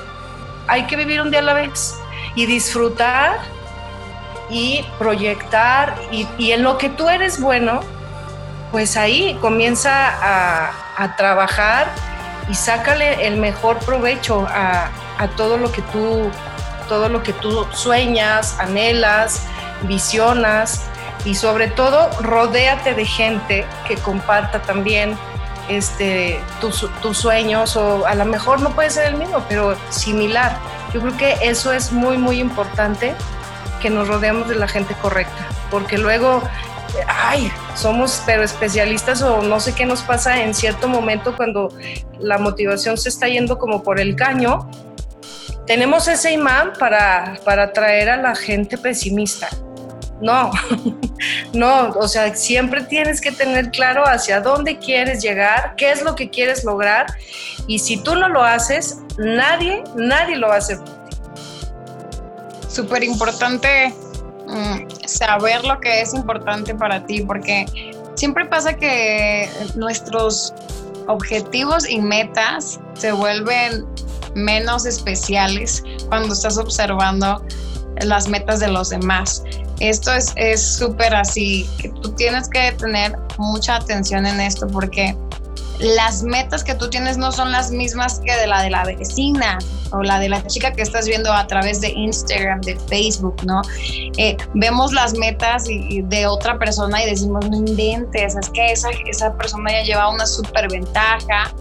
hay 0.67 0.87
que 0.87 0.97
vivir 0.97 1.21
un 1.21 1.31
día 1.31 1.41
a 1.41 1.43
la 1.43 1.55
vez 1.55 1.95
y 2.35 2.47
disfrutar 2.47 3.39
y 4.51 4.85
proyectar 4.99 5.95
y, 6.11 6.27
y 6.39 6.53
en 6.53 6.63
lo 6.63 6.77
que 6.77 6.89
tú 6.89 7.09
eres 7.09 7.41
bueno, 7.41 7.81
pues 8.75 8.97
ahí 8.97 9.39
comienza 9.41 9.93
a, 10.21 11.15
trabajar 11.17 11.87
y 12.51 12.55
sácale 12.57 13.25
el 13.25 13.37
mejor 13.37 13.79
provecho 13.79 14.49
a, 14.51 14.91
todo 15.37 15.59
lo 15.59 15.71
que 15.71 15.81
tú 15.81 16.29
todo 16.89 17.09
lo 17.09 17.23
que 17.23 17.33
tú 17.33 17.65
sueñas, 17.73 18.59
anhelas, 18.59 19.43
visionas 19.83 20.87
y 21.25 21.37
sobre 21.37 21.69
todo 21.69 22.11
rodéate 22.21 22.95
de 22.95 23.05
gente 23.05 23.65
que 23.87 23.95
comparta 23.95 24.61
también 24.63 25.17
este, 25.69 26.41
tus, 26.61 26.91
tus, 27.01 27.17
sueños 27.17 27.77
o 27.77 28.05
a 28.07 28.17
lo 28.17 28.25
mejor 28.25 28.61
no 28.61 28.71
puede 28.71 28.91
ser 28.91 29.07
el 29.07 29.15
mismo, 29.15 29.45
pero 29.49 29.77
similar. 29.91 30.59
Yo 30.93 31.01
creo 31.01 31.17
que 31.17 31.37
eso 31.43 31.73
es 31.73 31.93
muy, 31.93 32.19
muy 32.19 32.41
importante, 32.41 33.15
que 33.81 33.89
nos 33.89 34.09
rodeamos 34.09 34.49
de 34.49 34.57
la 34.57 34.67
gente 34.67 34.95
correcta, 35.01 35.47
porque 35.71 35.97
luego, 35.97 36.43
ay, 37.07 37.53
somos 37.75 38.23
pero 38.27 38.43
especialistas 38.43 39.23
o 39.23 39.43
no 39.43 39.61
sé 39.61 39.75
qué 39.75 39.87
nos 39.87 40.03
pasa 40.03 40.43
en 40.43 40.55
cierto 40.55 40.89
momento 40.89 41.37
cuando 41.37 41.69
la 42.19 42.39
motivación 42.39 42.97
se 42.97 43.09
está 43.09 43.29
yendo 43.29 43.59
como 43.59 43.83
por 43.83 44.01
el 44.01 44.17
caño. 44.17 44.71
Tenemos 45.67 46.09
ese 46.09 46.33
imán 46.33 46.73
para, 46.79 47.39
para 47.45 47.65
atraer 47.65 48.11
a 48.11 48.17
la 48.17 48.35
gente 48.35 48.77
pesimista 48.77 49.49
no, 50.21 50.51
no, 51.53 51.91
o 51.91 52.09
sea, 52.09 52.35
siempre 52.35 52.83
tienes 52.83 53.21
que 53.21 53.33
tener 53.33 53.71
claro 53.71 54.05
hacia 54.07 54.41
dónde 54.41 54.79
quieres 54.79 55.23
llegar, 55.23 55.75
qué 55.77 55.91
es 55.91 56.03
lo 56.03 56.15
que 56.15 56.31
quieres 56.31 56.65
lograr 56.65 57.07
y 57.67 57.79
si 57.79 57.97
tú 57.99 58.15
no 58.15 58.29
lo 58.29 58.43
haces, 58.43 58.99
nadie, 59.19 59.83
nadie 59.97 60.37
lo 60.37 60.49
va 60.49 60.55
a 60.55 60.59
hacer. 60.59 60.79
Súper 62.69 63.05
importante 63.05 63.95
mm, 64.47 64.87
saber 65.07 65.65
lo 65.65 65.79
que 65.81 66.01
es 66.01 66.15
importante 66.15 66.75
para 66.75 67.05
ti, 67.07 67.23
porque 67.23 67.67
siempre 68.15 68.45
pasa 68.47 68.75
que 68.75 69.49
nuestros 69.75 70.55
objetivos 71.07 71.89
y 71.89 72.01
metas 72.01 72.81
se 72.95 73.13
vuelven 73.13 73.85
menos 74.35 74.87
especiales 74.87 75.85
cuando 76.09 76.33
estás 76.33 76.59
observando 76.59 77.45
las 78.03 78.29
metas 78.29 78.61
de 78.61 78.69
los 78.69 78.91
demás. 78.91 79.43
Esto 79.81 80.13
es 80.13 80.63
súper 80.63 81.15
así, 81.15 81.69
que 81.79 81.89
tú 81.89 82.13
tienes 82.13 82.49
que 82.49 82.73
tener 82.73 83.19
mucha 83.39 83.77
atención 83.77 84.25
en 84.27 84.41
esto 84.41 84.67
porque 84.69 85.17
las 85.79 86.23
metas 86.23 86.63
que 86.63 86.75
tú 86.75 86.89
tienes 86.89 87.17
no 87.17 87.33
son 87.33 87.51
las 87.53 87.71
mismas 87.71 88.21
que 88.25 88.35
de 88.35 88.47
la 88.47 88.63
de 88.63 88.71
la 88.71 88.85
vecina 88.85 89.59
o 89.91 90.03
la 90.03 90.19
de 90.19 90.29
la 90.29 90.45
chica 90.47 90.73
que 90.73 90.83
estás 90.83 91.07
viendo 91.07 91.33
a 91.33 91.47
través 91.47 91.81
de 91.81 91.91
Instagram, 91.91 92.61
de 92.63 92.77
Facebook, 92.89 93.37
¿no? 93.45 93.63
Eh, 94.17 94.37
vemos 94.55 94.93
las 94.93 95.15
metas 95.15 95.65
de 95.65 96.27
otra 96.27 96.59
persona 96.59 97.03
y 97.03 97.11
decimos, 97.11 97.49
no 97.49 97.57
inventes, 97.57 98.35
es 98.35 98.51
que 98.51 98.73
esa, 98.73 98.89
esa 99.07 99.33
persona 99.35 99.73
ya 99.73 99.83
lleva 99.83 100.11
una 100.11 100.27
súper 100.27 100.69
ventaja 100.69 101.53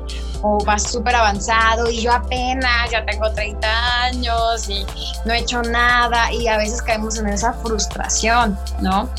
o 0.41 0.63
va 0.65 0.77
súper 0.77 1.15
avanzado 1.15 1.89
y 1.89 2.01
yo 2.01 2.12
apenas 2.12 2.91
ya 2.91 3.05
tengo 3.05 3.32
30 3.32 4.03
años 4.03 4.70
y 4.70 4.86
no 5.25 5.34
he 5.34 5.39
hecho 5.39 5.62
nada 5.62 6.32
y 6.32 6.48
a 6.48 6.58
veces 6.58 6.82
caemos 6.82 7.17
en 7.17 7.27
esa 7.27 7.53
frustración, 7.53 8.58
¿no? 8.82 9.10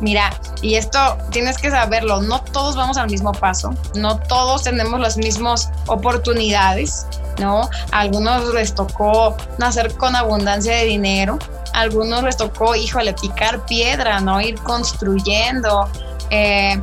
Mira, 0.00 0.30
y 0.62 0.76
esto 0.76 1.18
tienes 1.30 1.58
que 1.58 1.70
saberlo, 1.70 2.22
no 2.22 2.40
todos 2.40 2.76
vamos 2.76 2.96
al 2.96 3.10
mismo 3.10 3.32
paso, 3.32 3.74
no 3.96 4.18
todos 4.18 4.62
tenemos 4.62 5.00
las 5.00 5.16
mismas 5.16 5.70
oportunidades, 5.88 7.06
¿no? 7.38 7.68
A 7.90 8.00
algunos 8.00 8.54
les 8.54 8.74
tocó 8.74 9.36
nacer 9.58 9.92
con 9.96 10.14
abundancia 10.14 10.76
de 10.76 10.84
dinero, 10.84 11.38
a 11.74 11.80
algunos 11.80 12.22
les 12.22 12.36
tocó, 12.36 12.76
híjole, 12.76 13.12
picar 13.14 13.66
piedra, 13.66 14.20
¿no? 14.20 14.40
Ir 14.40 14.54
construyendo. 14.62 15.88
Eh, 16.30 16.80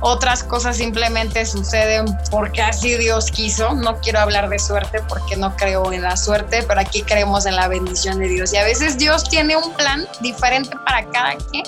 otras 0.00 0.42
cosas 0.44 0.76
simplemente 0.76 1.44
suceden 1.46 2.06
porque 2.30 2.62
así 2.62 2.96
Dios 2.96 3.30
quiso. 3.30 3.74
No 3.74 3.98
quiero 4.00 4.20
hablar 4.20 4.48
de 4.48 4.58
suerte 4.58 5.02
porque 5.08 5.36
no 5.36 5.54
creo 5.56 5.92
en 5.92 6.02
la 6.02 6.16
suerte, 6.16 6.64
pero 6.66 6.80
aquí 6.80 7.02
creemos 7.02 7.46
en 7.46 7.56
la 7.56 7.68
bendición 7.68 8.18
de 8.18 8.28
Dios. 8.28 8.52
Y 8.52 8.56
a 8.56 8.64
veces 8.64 8.98
Dios 8.98 9.24
tiene 9.24 9.56
un 9.56 9.72
plan 9.74 10.06
diferente 10.20 10.76
para 10.84 11.08
cada 11.10 11.36
quien. 11.50 11.64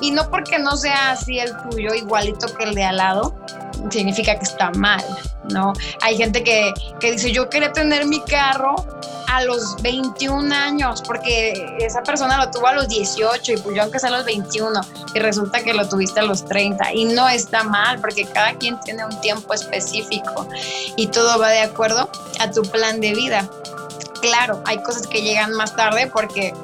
Y 0.00 0.10
no 0.10 0.28
porque 0.30 0.58
no 0.58 0.76
sea 0.76 1.12
así 1.12 1.38
el 1.38 1.50
tuyo, 1.68 1.94
igualito 1.94 2.46
que 2.56 2.64
el 2.64 2.74
de 2.74 2.84
al 2.84 2.98
lado, 2.98 3.34
significa 3.90 4.38
que 4.38 4.44
está 4.44 4.70
mal, 4.72 5.04
¿no? 5.50 5.72
Hay 6.02 6.16
gente 6.16 6.42
que, 6.42 6.72
que 7.00 7.12
dice, 7.12 7.32
yo 7.32 7.48
quería 7.48 7.72
tener 7.72 8.06
mi 8.06 8.20
carro 8.20 8.76
a 9.28 9.42
los 9.42 9.80
21 9.82 10.54
años, 10.54 11.02
porque 11.02 11.76
esa 11.80 12.02
persona 12.02 12.38
lo 12.38 12.50
tuvo 12.50 12.68
a 12.68 12.74
los 12.74 12.88
18 12.88 13.52
y 13.52 13.56
pues 13.58 13.76
yo 13.76 13.82
aunque 13.82 13.98
sea 13.98 14.08
a 14.08 14.12
los 14.12 14.24
21 14.24 14.80
y 15.14 15.18
resulta 15.18 15.62
que 15.62 15.74
lo 15.74 15.88
tuviste 15.88 16.20
a 16.20 16.22
los 16.22 16.44
30 16.44 16.92
y 16.94 17.06
no 17.06 17.28
está 17.28 17.64
mal 17.64 18.00
porque 18.00 18.24
cada 18.24 18.54
quien 18.54 18.78
tiene 18.80 19.04
un 19.04 19.20
tiempo 19.20 19.52
específico 19.54 20.48
y 20.96 21.08
todo 21.08 21.38
va 21.38 21.50
de 21.50 21.60
acuerdo 21.60 22.10
a 22.40 22.50
tu 22.50 22.62
plan 22.62 23.00
de 23.00 23.14
vida. 23.14 23.48
Claro, 24.20 24.62
hay 24.64 24.78
cosas 24.82 25.06
que 25.06 25.22
llegan 25.22 25.52
más 25.52 25.74
tarde 25.76 26.06
porque 26.12 26.54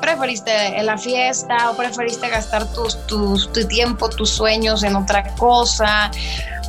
preferiste 0.00 0.82
la 0.82 0.98
fiesta 0.98 1.70
o 1.70 1.76
preferiste 1.76 2.28
gastar 2.28 2.66
tus, 2.72 3.06
tu 3.06 3.66
tiempo, 3.68 4.08
tus 4.08 4.30
sueños 4.30 4.82
en 4.82 4.96
otra 4.96 5.34
cosa 5.36 6.10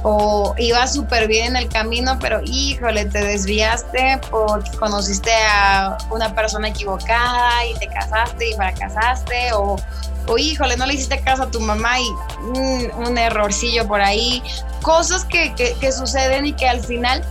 o 0.04 0.54
ibas 0.58 0.94
súper 0.94 1.28
bien 1.28 1.48
en 1.48 1.56
el 1.58 1.70
camino, 1.70 2.18
pero 2.20 2.42
híjole, 2.44 3.06
te 3.06 3.24
desviaste 3.24 4.20
porque 4.30 4.70
conociste 4.78 5.32
a 5.52 5.98
una 6.12 6.34
persona 6.34 6.70
equivocada 6.70 7.66
y 7.66 7.74
te 7.80 7.88
casaste 7.88 8.50
y 8.50 8.54
fracasaste, 8.54 9.54
o, 9.54 9.76
o 10.28 10.38
híjole, 10.38 10.78
no 10.78 10.86
le 10.86 10.94
hiciste 10.94 11.20
caso 11.22 11.44
a 11.44 11.52
tu 11.52 11.60
mamá 11.60 12.00
y 12.00 12.08
un 12.98 13.18
errorcillo 13.18 13.88
por 13.88 14.02
ahí, 14.02 14.42
cosas 14.82 15.26
que, 15.26 15.54
que 15.56 15.92
suceden 15.92 16.46
y 16.46 16.54
que 16.54 16.68
al 16.68 16.82
final 16.82 17.24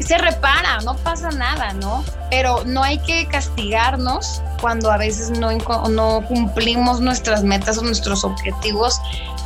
se 0.00 0.16
repara, 0.18 0.80
no 0.84 0.96
pasa 0.96 1.30
nada, 1.30 1.72
¿no? 1.74 2.04
Pero 2.30 2.62
no 2.64 2.82
hay 2.82 2.98
que 2.98 3.26
castigarnos 3.26 4.42
cuando 4.60 4.90
a 4.90 4.96
veces 4.96 5.30
no, 5.30 5.50
no 5.88 6.24
cumplimos 6.26 7.00
nuestras 7.00 7.42
metas 7.42 7.78
o 7.78 7.82
nuestros 7.82 8.24
objetivos 8.24 9.00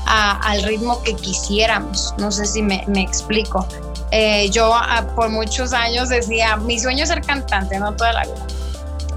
al 0.06 0.62
ritmo 0.62 1.02
que 1.02 1.14
quisiéramos. 1.14 2.14
No 2.18 2.30
sé 2.30 2.46
si 2.46 2.62
me, 2.62 2.84
explico. 2.96 3.66
Eh, 4.10 4.50
yo 4.50 4.74
por 5.14 5.30
muchos 5.30 5.72
años 5.72 6.08
decía, 6.08 6.56
mi 6.56 6.78
sueño 6.78 7.04
es 7.04 7.08
ser 7.08 7.22
cantante, 7.22 7.78
no 7.78 7.94
toda 7.94 8.12
la 8.12 8.22
vida. 8.24 8.46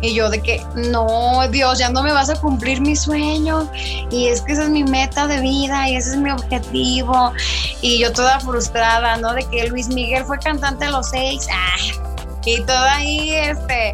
Y 0.01 0.13
yo 0.13 0.29
de 0.29 0.41
que, 0.41 0.63
no, 0.75 1.47
Dios, 1.49 1.79
ya 1.79 1.89
no 1.89 2.03
me 2.03 2.11
vas 2.11 2.29
a 2.29 2.39
cumplir 2.39 2.81
mi 2.81 2.95
sueño. 2.95 3.69
Y 4.11 4.27
es 4.27 4.41
que 4.41 4.53
esa 4.53 4.63
es 4.63 4.69
mi 4.69 4.83
meta 4.83 5.27
de 5.27 5.39
vida 5.39 5.89
y 5.89 5.95
ese 5.95 6.11
es 6.11 6.17
mi 6.17 6.31
objetivo. 6.31 7.33
Y 7.81 7.99
yo 7.99 8.11
toda 8.11 8.39
frustrada, 8.39 9.17
¿no? 9.17 9.33
De 9.33 9.43
que 9.45 9.67
Luis 9.67 9.87
Miguel 9.87 10.23
fue 10.25 10.37
cantante 10.39 10.85
a 10.85 10.91
los 10.91 11.09
seis. 11.09 11.47
y 12.45 12.61
toda 12.61 12.95
ahí, 12.95 13.31
este, 13.31 13.93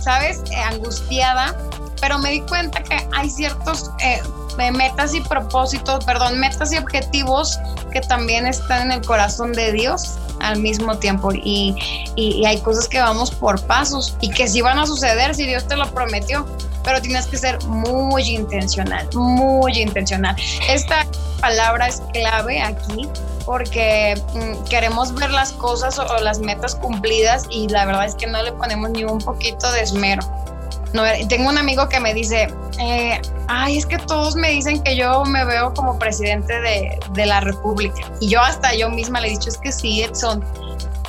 ¿sabes? 0.00 0.42
Eh, 0.50 0.56
angustiada. 0.56 1.54
Pero 2.00 2.18
me 2.18 2.30
di 2.30 2.40
cuenta 2.42 2.82
que 2.82 3.08
hay 3.16 3.30
ciertos 3.30 3.90
eh, 4.00 4.20
metas 4.56 5.14
y 5.14 5.20
propósitos, 5.20 6.04
perdón, 6.04 6.38
metas 6.38 6.72
y 6.72 6.78
objetivos 6.78 7.58
que 7.92 8.00
también 8.00 8.46
están 8.46 8.82
en 8.82 8.92
el 8.92 9.06
corazón 9.06 9.52
de 9.52 9.72
Dios 9.72 10.16
al 10.40 10.60
mismo 10.60 10.98
tiempo 10.98 11.32
y, 11.32 11.74
y, 12.14 12.44
hay 12.44 12.60
cosas 12.60 12.88
que 12.88 13.00
vamos 13.00 13.30
por 13.30 13.60
pasos 13.66 14.16
y 14.20 14.30
que 14.30 14.46
sí 14.48 14.60
van 14.60 14.78
a 14.78 14.86
suceder 14.86 15.34
si 15.34 15.46
Dios 15.46 15.66
te 15.66 15.76
lo 15.76 15.90
prometió, 15.92 16.46
pero 16.84 17.00
tienes 17.00 17.26
que 17.26 17.38
ser 17.38 17.62
muy 17.64 18.22
intencional, 18.22 19.08
muy 19.14 19.80
intencional. 19.80 20.36
Esta 20.68 21.06
palabra 21.40 21.88
es 21.88 22.02
clave 22.12 22.60
aquí 22.60 23.08
porque 23.46 24.20
mm, 24.34 24.64
queremos 24.64 25.14
ver 25.14 25.30
las 25.30 25.52
cosas 25.52 25.98
o, 25.98 26.04
las 26.18 26.40
metas 26.40 26.74
cumplidas 26.74 27.44
y 27.50 27.68
la 27.68 27.86
verdad 27.86 28.04
es 28.04 28.14
que 28.14 28.26
no 28.26 28.42
le 28.42 28.52
ponemos 28.52 28.90
ni 28.90 29.04
un 29.04 29.18
poquito 29.18 29.70
de 29.72 29.82
esmero. 29.82 30.22
No, 30.96 31.02
tengo 31.28 31.50
un 31.50 31.58
amigo 31.58 31.86
que 31.90 32.00
me 32.00 32.14
dice, 32.14 32.48
eh, 32.80 33.20
ay, 33.48 33.76
es 33.76 33.84
que 33.84 33.98
todos 33.98 34.34
me 34.34 34.48
dicen 34.50 34.82
que 34.82 34.96
yo 34.96 35.24
me 35.26 35.44
veo 35.44 35.74
como 35.74 35.98
presidente 35.98 36.58
de, 36.58 36.98
de, 37.10 37.26
la 37.26 37.40
República. 37.40 38.00
Y 38.18 38.30
yo 38.30 38.40
hasta 38.40 38.74
yo 38.74 38.88
misma 38.88 39.20
le 39.20 39.28
he 39.28 39.30
dicho, 39.32 39.50
es 39.50 39.58
que 39.58 39.72
sí, 39.72 40.02
Edson, 40.02 40.42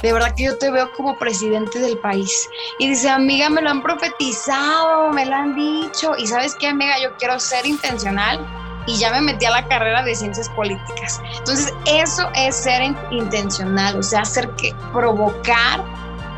de 0.01 0.11
verdad 0.11 0.35
que 0.35 0.43
yo 0.43 0.57
te 0.57 0.69
veo 0.69 0.91
como 0.97 1.17
presidente 1.17 1.79
del 1.79 1.97
país. 1.99 2.49
Y 2.79 2.89
dice, 2.89 3.09
amiga, 3.09 3.49
me 3.49 3.61
lo 3.61 3.69
han 3.69 3.81
profetizado, 3.81 5.09
me 5.13 5.25
lo 5.25 5.33
han 5.33 5.55
dicho. 5.55 6.17
Y 6.17 6.27
sabes 6.27 6.53
qué, 6.55 6.67
amiga, 6.67 6.99
yo 7.01 7.15
quiero 7.17 7.39
ser 7.39 7.65
intencional 7.65 8.45
y 8.87 8.97
ya 8.97 9.09
me 9.11 9.21
metí 9.21 9.45
a 9.45 9.51
la 9.51 9.65
carrera 9.69 10.03
de 10.03 10.13
ciencias 10.15 10.49
políticas. 10.49 11.21
Entonces, 11.37 11.73
eso 11.85 12.29
es 12.35 12.57
ser 12.57 12.81
intencional, 13.11 13.97
o 13.97 14.03
sea, 14.03 14.21
hacer 14.23 14.49
que 14.57 14.75
provocar 14.91 15.81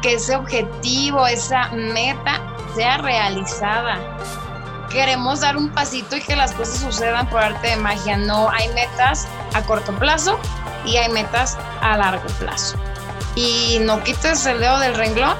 que 0.03 0.13
ese 0.13 0.35
objetivo, 0.35 1.25
esa 1.25 1.69
meta 1.69 2.41
sea 2.75 2.97
realizada. 2.97 3.97
Queremos 4.89 5.41
dar 5.41 5.55
un 5.55 5.69
pasito 5.69 6.17
y 6.17 6.21
que 6.21 6.35
las 6.35 6.53
cosas 6.53 6.79
sucedan 6.79 7.29
por 7.29 7.41
arte 7.41 7.69
de 7.69 7.75
magia. 7.75 8.17
No, 8.17 8.49
hay 8.49 8.67
metas 8.69 9.27
a 9.53 9.61
corto 9.61 9.93
plazo 9.93 10.39
y 10.85 10.97
hay 10.97 11.09
metas 11.09 11.57
a 11.81 11.97
largo 11.97 12.27
plazo. 12.39 12.75
Y 13.35 13.77
no 13.81 14.03
quites 14.03 14.45
el 14.45 14.59
dedo 14.59 14.79
del 14.79 14.95
renglón. 14.95 15.37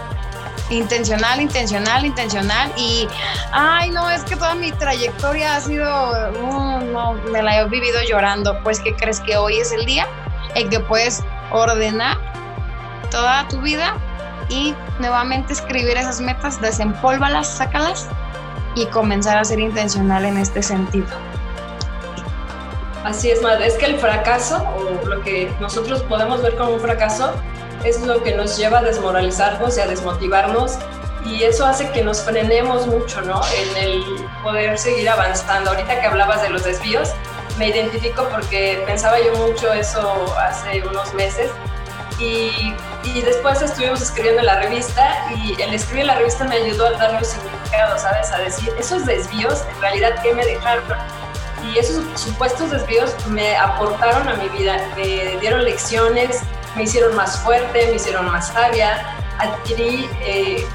Intencional, 0.70 1.42
intencional, 1.42 2.06
intencional. 2.06 2.72
Y, 2.78 3.08
ay, 3.52 3.90
no, 3.90 4.08
es 4.12 4.24
que 4.24 4.36
toda 4.36 4.54
mi 4.54 4.72
trayectoria 4.72 5.56
ha 5.56 5.62
sido, 5.62 6.32
no, 6.34 6.80
no, 6.80 7.14
me 7.14 7.42
la 7.42 7.60
he 7.60 7.66
vivido 7.68 8.00
llorando. 8.08 8.62
Pues, 8.64 8.80
¿qué 8.80 8.96
crees 8.96 9.20
que 9.20 9.36
hoy 9.36 9.58
es 9.58 9.72
el 9.72 9.86
día 9.86 10.08
en 10.54 10.70
que 10.70 10.80
puedes 10.80 11.24
ordenar 11.52 12.18
toda 13.10 13.48
tu 13.48 13.60
vida 13.62 13.96
y 14.50 14.76
nuevamente 15.00 15.54
escribir 15.54 15.98
esas 15.98 16.20
metas, 16.20 16.60
desempólvalas, 16.60 17.48
sácalas 17.48 18.08
y 18.76 18.86
comenzar 18.88 19.38
a 19.38 19.44
ser 19.44 19.60
intencional 19.60 20.26
en 20.26 20.38
este 20.38 20.62
sentido. 20.62 21.08
Así 23.04 23.32
es, 23.32 23.42
madre. 23.42 23.68
Es 23.68 23.76
que 23.76 23.86
el 23.86 23.98
fracaso, 23.98 24.62
o 24.76 25.06
lo 25.06 25.22
que 25.22 25.52
nosotros 25.60 26.04
podemos 26.04 26.42
ver 26.42 26.56
como 26.56 26.74
un 26.74 26.80
fracaso, 26.80 27.34
es 27.84 28.02
lo 28.02 28.22
que 28.24 28.36
nos 28.36 28.58
lleva 28.58 28.80
a 28.80 28.84
desmoralizarnos 28.84 29.78
y 29.78 29.82
a 29.82 29.88
desmotivarnos. 29.88 30.78
Y 31.26 31.44
eso 31.44 31.66
hace 31.66 31.90
que 31.92 32.04
nos 32.04 32.22
frenemos 32.22 32.88
mucho, 32.88 33.22
¿no? 33.22 33.42
En 33.56 33.78
el 33.84 34.04
poder 34.44 34.78
seguir 34.78 35.10
avanzando. 35.10 35.72
Ahorita 35.72 36.02
que 36.02 36.08
hablabas 36.08 36.42
de 36.42 36.50
los 36.50 36.64
desvíos, 36.64 37.12
me 37.58 37.70
identifico 37.70 38.28
porque 38.30 38.84
pensaba 38.86 39.18
yo 39.20 39.34
mucho 39.48 39.72
eso 39.74 40.36
hace 40.38 40.82
unos 40.88 41.14
meses. 41.14 41.52
Y, 42.20 42.76
y 43.04 43.22
después 43.22 43.62
estuvimos 43.62 44.02
escribiendo 44.02 44.42
en 44.42 44.48
la 44.48 44.60
revista 44.60 45.26
y 45.36 45.62
el 45.62 45.74
escribir 45.74 46.06
la 46.06 46.16
revista 46.16 46.44
me 46.44 46.56
ayudó 46.56 46.88
a 46.88 46.92
darle 46.92 47.20
un 47.20 47.26
significado, 47.26 47.98
¿sabes? 47.98 48.32
A 48.32 48.40
decir, 48.40 48.70
esos 48.78 49.06
desvíos, 49.06 49.64
en 49.74 49.82
realidad, 49.82 50.22
¿qué 50.22 50.34
me 50.34 50.46
dejaron? 50.46 50.84
y 51.64 51.78
esos 51.78 52.04
supuestos 52.20 52.72
desvíos 52.72 53.14
me 53.28 53.56
aportaron 53.58 54.28
a 54.28 54.36
mi 54.36 54.48
vida, 54.50 54.78
me 54.96 55.38
dieron 55.40 55.64
lecciones, 55.64 56.42
me 56.76 56.84
hicieron 56.84 57.16
más 57.16 57.40
fuerte, 57.40 57.88
me 57.88 57.96
hicieron 57.96 58.26
más 58.26 58.48
sabia, 58.50 59.16
adquirí 59.38 60.10
eh, 60.22 60.66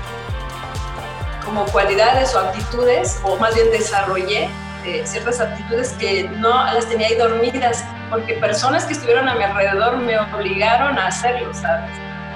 como 1.44 1.64
cualidades 1.66 2.34
o 2.34 2.40
actitudes, 2.40 3.20
o 3.24 3.36
más 3.36 3.54
bien 3.54 3.70
desarrollé 3.70 4.48
eh, 4.84 5.02
ciertas 5.04 5.40
actitudes 5.40 5.90
que 5.98 6.24
no 6.24 6.64
las 6.64 6.86
tenía 6.86 7.08
ahí 7.08 7.16
dormidas, 7.16 7.84
porque 8.10 8.34
personas 8.34 8.84
que 8.84 8.92
estuvieron 8.92 9.28
a 9.28 9.34
mi 9.34 9.44
alrededor 9.44 9.96
me 9.98 10.18
obligaron 10.18 10.98
a 10.98 11.06
hacerlo, 11.06 11.52
¿sabes? 11.54 11.90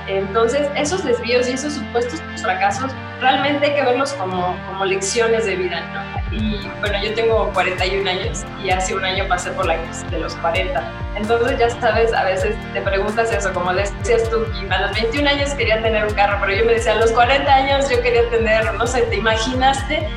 Entonces, 0.09 0.69
esos 0.75 1.05
desvíos 1.05 1.49
y 1.49 1.53
esos 1.53 1.75
supuestos 1.75 2.23
fracasos 2.41 2.91
realmente 3.21 3.67
hay 3.67 3.75
que 3.75 3.83
verlos 3.83 4.15
como, 4.15 4.57
como 4.67 4.85
lecciones 4.87 5.45
de 5.45 5.57
vida, 5.57 5.83
¿no? 5.93 6.37
Y 6.37 6.67
bueno, 6.81 7.03
yo 7.03 7.13
tengo 7.15 7.51
41 7.53 8.09
años 8.09 8.45
y 8.65 8.71
hace 8.71 8.95
un 8.95 9.05
año 9.05 9.27
pasé 9.29 9.51
por 9.51 9.67
la 9.67 9.77
crisis 9.83 10.11
de 10.11 10.21
los 10.21 10.35
40. 10.37 10.83
Entonces, 11.17 11.59
ya 11.59 11.69
sabes, 11.69 12.15
a 12.15 12.25
veces 12.25 12.57
te 12.73 12.81
preguntas 12.81 13.31
eso, 13.33 13.53
como 13.53 13.75
decías 13.75 14.31
tú, 14.31 14.47
y 14.63 14.73
a 14.73 14.81
los 14.87 14.93
21 14.95 15.29
años 15.29 15.51
quería 15.51 15.83
tener 15.83 16.07
un 16.07 16.15
carro, 16.15 16.39
pero 16.41 16.57
yo 16.57 16.65
me 16.65 16.73
decía, 16.73 16.93
a 16.93 16.97
los 16.97 17.13
40 17.13 17.53
años 17.53 17.91
yo 17.91 18.01
quería 18.01 18.29
tener, 18.31 18.73
no 18.75 18.87
sé, 18.87 19.03
¿te 19.03 19.17
imaginaste 19.17 20.09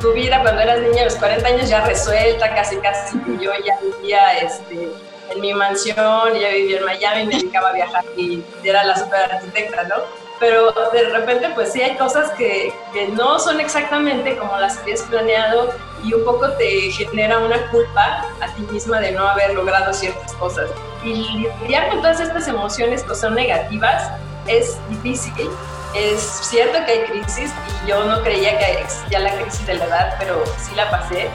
tu 0.00 0.12
vida 0.12 0.40
cuando 0.42 0.62
eras 0.62 0.80
niña 0.80 1.02
a 1.02 1.04
los 1.06 1.16
40 1.16 1.46
años 1.48 1.68
ya 1.68 1.84
resuelta, 1.84 2.54
casi 2.54 2.76
casi, 2.76 3.18
yo 3.40 3.50
ya 3.64 3.78
vivía 3.80 4.38
este, 4.38 4.88
en 5.30 5.40
mi 5.40 5.52
mansión, 5.52 6.34
ya 6.38 6.48
vivía 6.50 6.78
en 6.78 6.84
Miami, 6.84 7.26
me 7.26 7.34
dedicaba 7.36 7.70
a 7.70 7.72
viajar 7.72 8.04
y 8.16 8.42
era 8.64 8.84
la 8.84 8.96
super 8.96 9.32
arquitecta, 9.32 9.84
¿no? 9.84 9.96
Pero 10.40 10.72
de 10.92 11.08
repente 11.10 11.50
pues 11.54 11.72
sí 11.72 11.82
hay 11.82 11.96
cosas 11.96 12.30
que, 12.32 12.72
que 12.92 13.08
no 13.08 13.38
son 13.40 13.60
exactamente 13.60 14.36
como 14.36 14.56
las 14.58 14.78
habías 14.78 15.02
planeado 15.02 15.72
y 16.04 16.14
un 16.14 16.24
poco 16.24 16.50
te 16.52 16.92
genera 16.92 17.38
una 17.38 17.68
culpa 17.70 18.24
a 18.40 18.46
ti 18.54 18.62
misma 18.70 19.00
de 19.00 19.12
no 19.12 19.26
haber 19.26 19.54
logrado 19.54 19.92
ciertas 19.92 20.32
cosas. 20.34 20.70
Y 21.02 21.14
lidiar 21.60 21.88
con 21.88 21.98
todas 21.98 22.20
estas 22.20 22.46
emociones 22.46 23.02
que 23.02 23.14
son 23.16 23.34
negativas 23.34 24.12
es 24.46 24.78
difícil. 24.88 25.50
Es 25.98 26.22
cierto 26.22 26.78
que 26.86 26.92
hay 26.92 27.00
crisis 27.06 27.50
y 27.84 27.88
yo 27.88 28.04
no 28.04 28.22
creía 28.22 28.56
que 28.56 28.82
existía 28.82 29.18
la 29.18 29.34
crisis 29.34 29.66
de 29.66 29.74
la 29.74 29.84
edad, 29.86 30.14
pero 30.16 30.44
sí 30.56 30.72
la 30.76 30.88
pasé. 30.90 31.28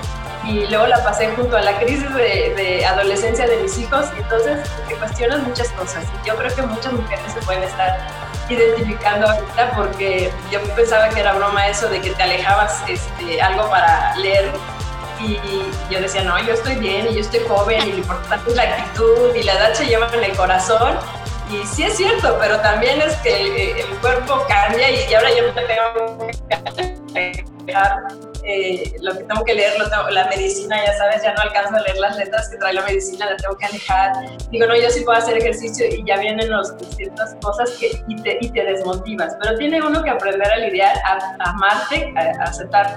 Y 0.46 0.66
luego 0.68 0.88
la 0.88 1.04
pasé 1.04 1.28
junto 1.36 1.58
a 1.58 1.62
la 1.62 1.78
crisis 1.80 2.14
de, 2.14 2.86
adolescencia 2.86 3.46
de 3.46 3.58
mis 3.58 3.78
hijos. 3.78 4.06
Y 4.18 4.22
entonces 4.22 4.70
te 4.88 4.96
cuestionas 4.96 5.40
muchas 5.44 5.68
cosas. 5.72 6.06
Y 6.06 6.28
yo 6.28 6.38
creo 6.38 6.56
que 6.56 6.62
muchas 6.62 6.94
mujeres 6.94 7.34
se 7.34 7.42
pueden 7.42 7.64
estar 7.64 8.08
identificando 8.48 9.28
ahorita 9.28 9.72
porque 9.76 10.32
yo 10.50 10.62
pensaba 10.76 11.10
que 11.10 11.20
era 11.20 11.34
broma 11.34 11.68
eso 11.68 11.90
de 11.90 12.00
que 12.00 12.12
te 12.12 12.24
alejabas 12.24 12.84
este, 12.88 13.42
algo 13.42 13.70
para 13.70 14.16
leer. 14.16 14.50
Y 15.20 15.40
yo 15.90 16.00
decía, 16.00 16.24
no, 16.24 16.42
yo 16.42 16.54
estoy 16.54 16.76
bien 16.76 17.08
y 17.10 17.16
yo 17.16 17.20
estoy 17.20 17.42
joven 17.50 17.86
y 17.86 17.92
lo 17.92 17.98
importante 17.98 18.50
es 18.50 18.56
la 18.56 18.64
actitud 18.64 19.36
y 19.36 19.44
la 19.44 19.54
edad 19.54 19.74
se 19.74 19.86
lleva 19.86 20.08
en 20.14 20.24
el 20.24 20.36
corazón 20.38 20.98
y 21.54 21.66
sí 21.68 21.84
es 21.84 21.98
cierto, 21.98 22.38
pero 22.40 22.60
también 22.60 23.02
es 23.02 23.16
que 23.18 23.82
el, 23.82 23.88
cuerpo 24.02 24.46
cambia 24.48 24.90
y, 24.90 25.14
ahora 25.14 25.30
yo 25.36 25.48
no 25.48 25.54
tengo 25.54 25.68
que 25.68 27.44
eh, 28.46 28.94
lo 29.02 29.14
que 29.14 29.24
tengo 29.24 29.44
que 29.46 29.54
leer, 29.54 29.74
la 30.12 30.28
medicina, 30.28 30.76
ya 30.86 30.98
sabes, 30.98 31.24
ya 31.24 31.34
no 31.34 31.42
alcanzo 31.44 31.78
a 31.78 31.82
leer 31.82 31.98
las 31.98 32.18
letras 32.18 32.50
que 32.50 32.58
trae 32.58 32.74
la 32.74 32.82
medicina, 32.82 33.30
la 33.30 33.38
tengo 33.38 33.56
que 33.58 33.66
alejar. 33.66 34.12
Digo, 34.52 34.66
no, 34.68 34.76
yo 34.76 34.90
sí 34.90 35.02
puedo 35.02 35.18
hacer 35.18 35.38
ejercicio 35.38 35.86
y 35.88 36.04
ya 36.06 36.18
vienen 36.18 36.50
los, 36.50 36.74
ciertas 36.96 37.36
cosas 37.42 37.72
que, 37.80 37.92
y, 38.08 38.22
te, 38.22 38.38
y 38.42 38.50
te 38.50 38.64
desmotivas. 38.66 39.38
Pero 39.42 39.58
tiene 39.58 39.82
uno 39.82 40.04
que 40.04 40.10
aprender 40.10 40.52
a 40.52 40.58
lidiar, 40.58 40.98
a, 41.06 41.50
amarte, 41.50 42.14
a, 42.18 42.44
aceptar 42.44 42.94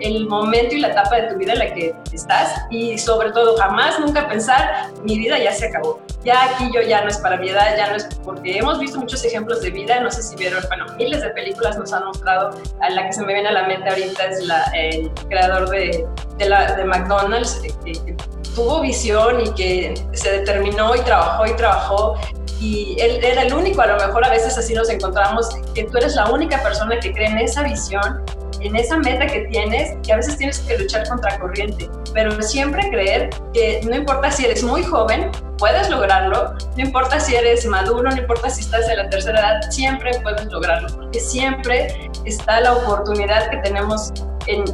el 0.00 0.26
momento 0.26 0.74
y 0.74 0.80
la 0.80 0.88
etapa 0.88 1.16
de 1.16 1.28
tu 1.28 1.36
vida 1.36 1.52
en 1.52 1.58
la 1.58 1.74
que 1.74 1.94
estás 2.12 2.62
y 2.70 2.98
sobre 2.98 3.32
todo 3.32 3.56
jamás 3.56 3.98
nunca 4.00 4.28
pensar 4.28 4.90
mi 5.02 5.18
vida 5.18 5.38
ya 5.38 5.52
se 5.52 5.66
acabó. 5.66 6.00
Ya 6.24 6.44
aquí 6.44 6.70
yo 6.74 6.82
ya 6.82 7.02
no 7.02 7.08
es 7.08 7.18
para 7.18 7.38
mi 7.38 7.48
edad 7.48 7.76
ya 7.76 7.88
no 7.88 7.96
es 7.96 8.04
porque 8.24 8.58
hemos 8.58 8.78
visto 8.78 8.98
muchos 8.98 9.24
ejemplos 9.24 9.62
de 9.62 9.70
vida. 9.70 10.00
No 10.00 10.10
sé 10.10 10.22
si 10.22 10.36
vieron 10.36 10.62
bueno 10.68 10.86
miles 10.96 11.22
de 11.22 11.30
películas 11.30 11.78
nos 11.78 11.92
han 11.92 12.04
mostrado. 12.04 12.50
A 12.80 12.90
la 12.90 13.06
que 13.06 13.12
se 13.12 13.24
me 13.24 13.32
viene 13.32 13.48
a 13.48 13.52
la 13.52 13.66
mente 13.66 13.88
ahorita 13.88 14.24
es 14.24 14.44
la, 14.44 14.62
el 14.74 15.10
creador 15.28 15.68
de, 15.70 16.06
de, 16.38 16.48
la, 16.48 16.74
de 16.74 16.84
McDonald's, 16.84 17.60
eh, 17.64 17.92
que, 18.04 18.16
tuvo 18.54 18.80
visión 18.80 19.40
y 19.40 19.54
que 19.54 19.94
se 20.12 20.32
determinó 20.32 20.94
y 20.94 21.00
trabajó 21.00 21.46
y 21.46 21.52
trabajó. 21.54 22.14
Y 22.60 22.96
él 23.00 23.24
era 23.24 23.42
el 23.42 23.54
único, 23.54 23.80
a 23.80 23.86
lo 23.86 23.96
mejor 23.96 24.24
a 24.24 24.30
veces 24.30 24.58
así 24.58 24.74
nos 24.74 24.90
encontramos, 24.90 25.48
que 25.74 25.84
tú 25.84 25.96
eres 25.96 26.14
la 26.14 26.30
única 26.30 26.62
persona 26.62 27.00
que 27.00 27.10
cree 27.12 27.28
en 27.28 27.38
esa 27.38 27.62
visión, 27.62 28.22
en 28.60 28.76
esa 28.76 28.96
meta 28.98 29.26
que 29.26 29.40
tienes, 29.50 29.96
que 30.02 30.12
a 30.12 30.16
veces 30.16 30.36
tienes 30.36 30.58
que 30.60 30.78
luchar 30.78 31.08
contra 31.08 31.38
corriente, 31.38 31.88
pero 32.12 32.40
siempre 32.42 32.88
creer 32.90 33.30
que 33.52 33.80
no 33.84 33.96
importa 33.96 34.30
si 34.30 34.44
eres 34.44 34.62
muy 34.62 34.82
joven, 34.82 35.30
puedes 35.58 35.88
lograrlo, 35.90 36.54
no 36.76 36.82
importa 36.82 37.20
si 37.20 37.34
eres 37.34 37.64
maduro, 37.66 38.10
no 38.10 38.16
importa 38.16 38.50
si 38.50 38.62
estás 38.62 38.88
en 38.88 38.96
la 38.96 39.10
tercera 39.10 39.40
edad, 39.40 39.70
siempre 39.70 40.10
puedes 40.22 40.46
lograrlo, 40.46 40.88
porque 40.94 41.20
siempre 41.20 42.10
está 42.24 42.60
la 42.60 42.74
oportunidad 42.74 43.50
que 43.50 43.58
tenemos 43.58 44.12
en, 44.46 44.64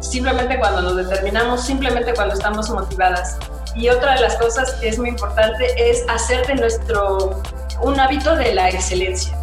simplemente 0.00 0.58
cuando 0.58 0.82
nos 0.82 0.96
determinamos, 0.96 1.64
simplemente 1.64 2.14
cuando 2.14 2.34
estamos 2.34 2.70
motivadas. 2.70 3.38
Y 3.74 3.88
otra 3.90 4.14
de 4.14 4.22
las 4.22 4.36
cosas 4.36 4.72
que 4.80 4.88
es 4.88 4.98
muy 4.98 5.10
importante 5.10 5.66
es 5.90 6.04
hacer 6.08 6.46
de 6.46 6.54
nuestro 6.54 7.42
un 7.82 8.00
hábito 8.00 8.34
de 8.36 8.54
la 8.54 8.70
excelencia. 8.70 9.36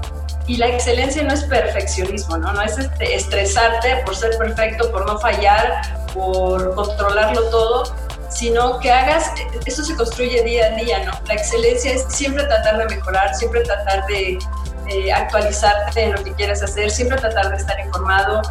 Y 0.48 0.58
la 0.58 0.68
excelencia 0.68 1.24
no 1.24 1.34
es 1.34 1.44
perfeccionismo, 1.46 2.38
¿no? 2.38 2.52
No 2.54 2.62
es 2.62 2.78
este, 2.78 3.16
estresarte 3.16 4.04
por 4.06 4.16
ser 4.16 4.38
perfecto, 4.38 4.92
por 4.92 5.06
no 5.06 5.18
fallar, 5.20 5.82
por 6.14 6.76
controlarlo 6.76 7.44
todo, 7.50 7.96
sino 8.30 8.80
que 8.80 8.92
hagas, 8.92 9.32
eso 9.66 9.84
se 9.84 9.96
construye 9.96 10.44
día 10.44 10.66
a 10.66 10.70
día, 10.76 11.06
¿no? 11.06 11.12
La 11.28 11.36
excelencia 11.36 11.94
es 11.94 12.04
siempre 12.10 12.44
tratar 12.44 12.78
de 12.78 12.96
mejorar, 12.96 13.34
siempre 13.36 13.62
tratar 13.62 14.06
de, 14.08 14.38
de 14.86 15.14
actualizarte 15.14 16.04
en 16.04 16.14
lo 16.14 16.24
que 16.24 16.34
quieres 16.34 16.62
hacer, 16.62 16.92
siempre 16.92 17.18
tratar 17.18 17.52
de 17.52 17.58
estar 17.58 17.80
informado, 17.80 18.42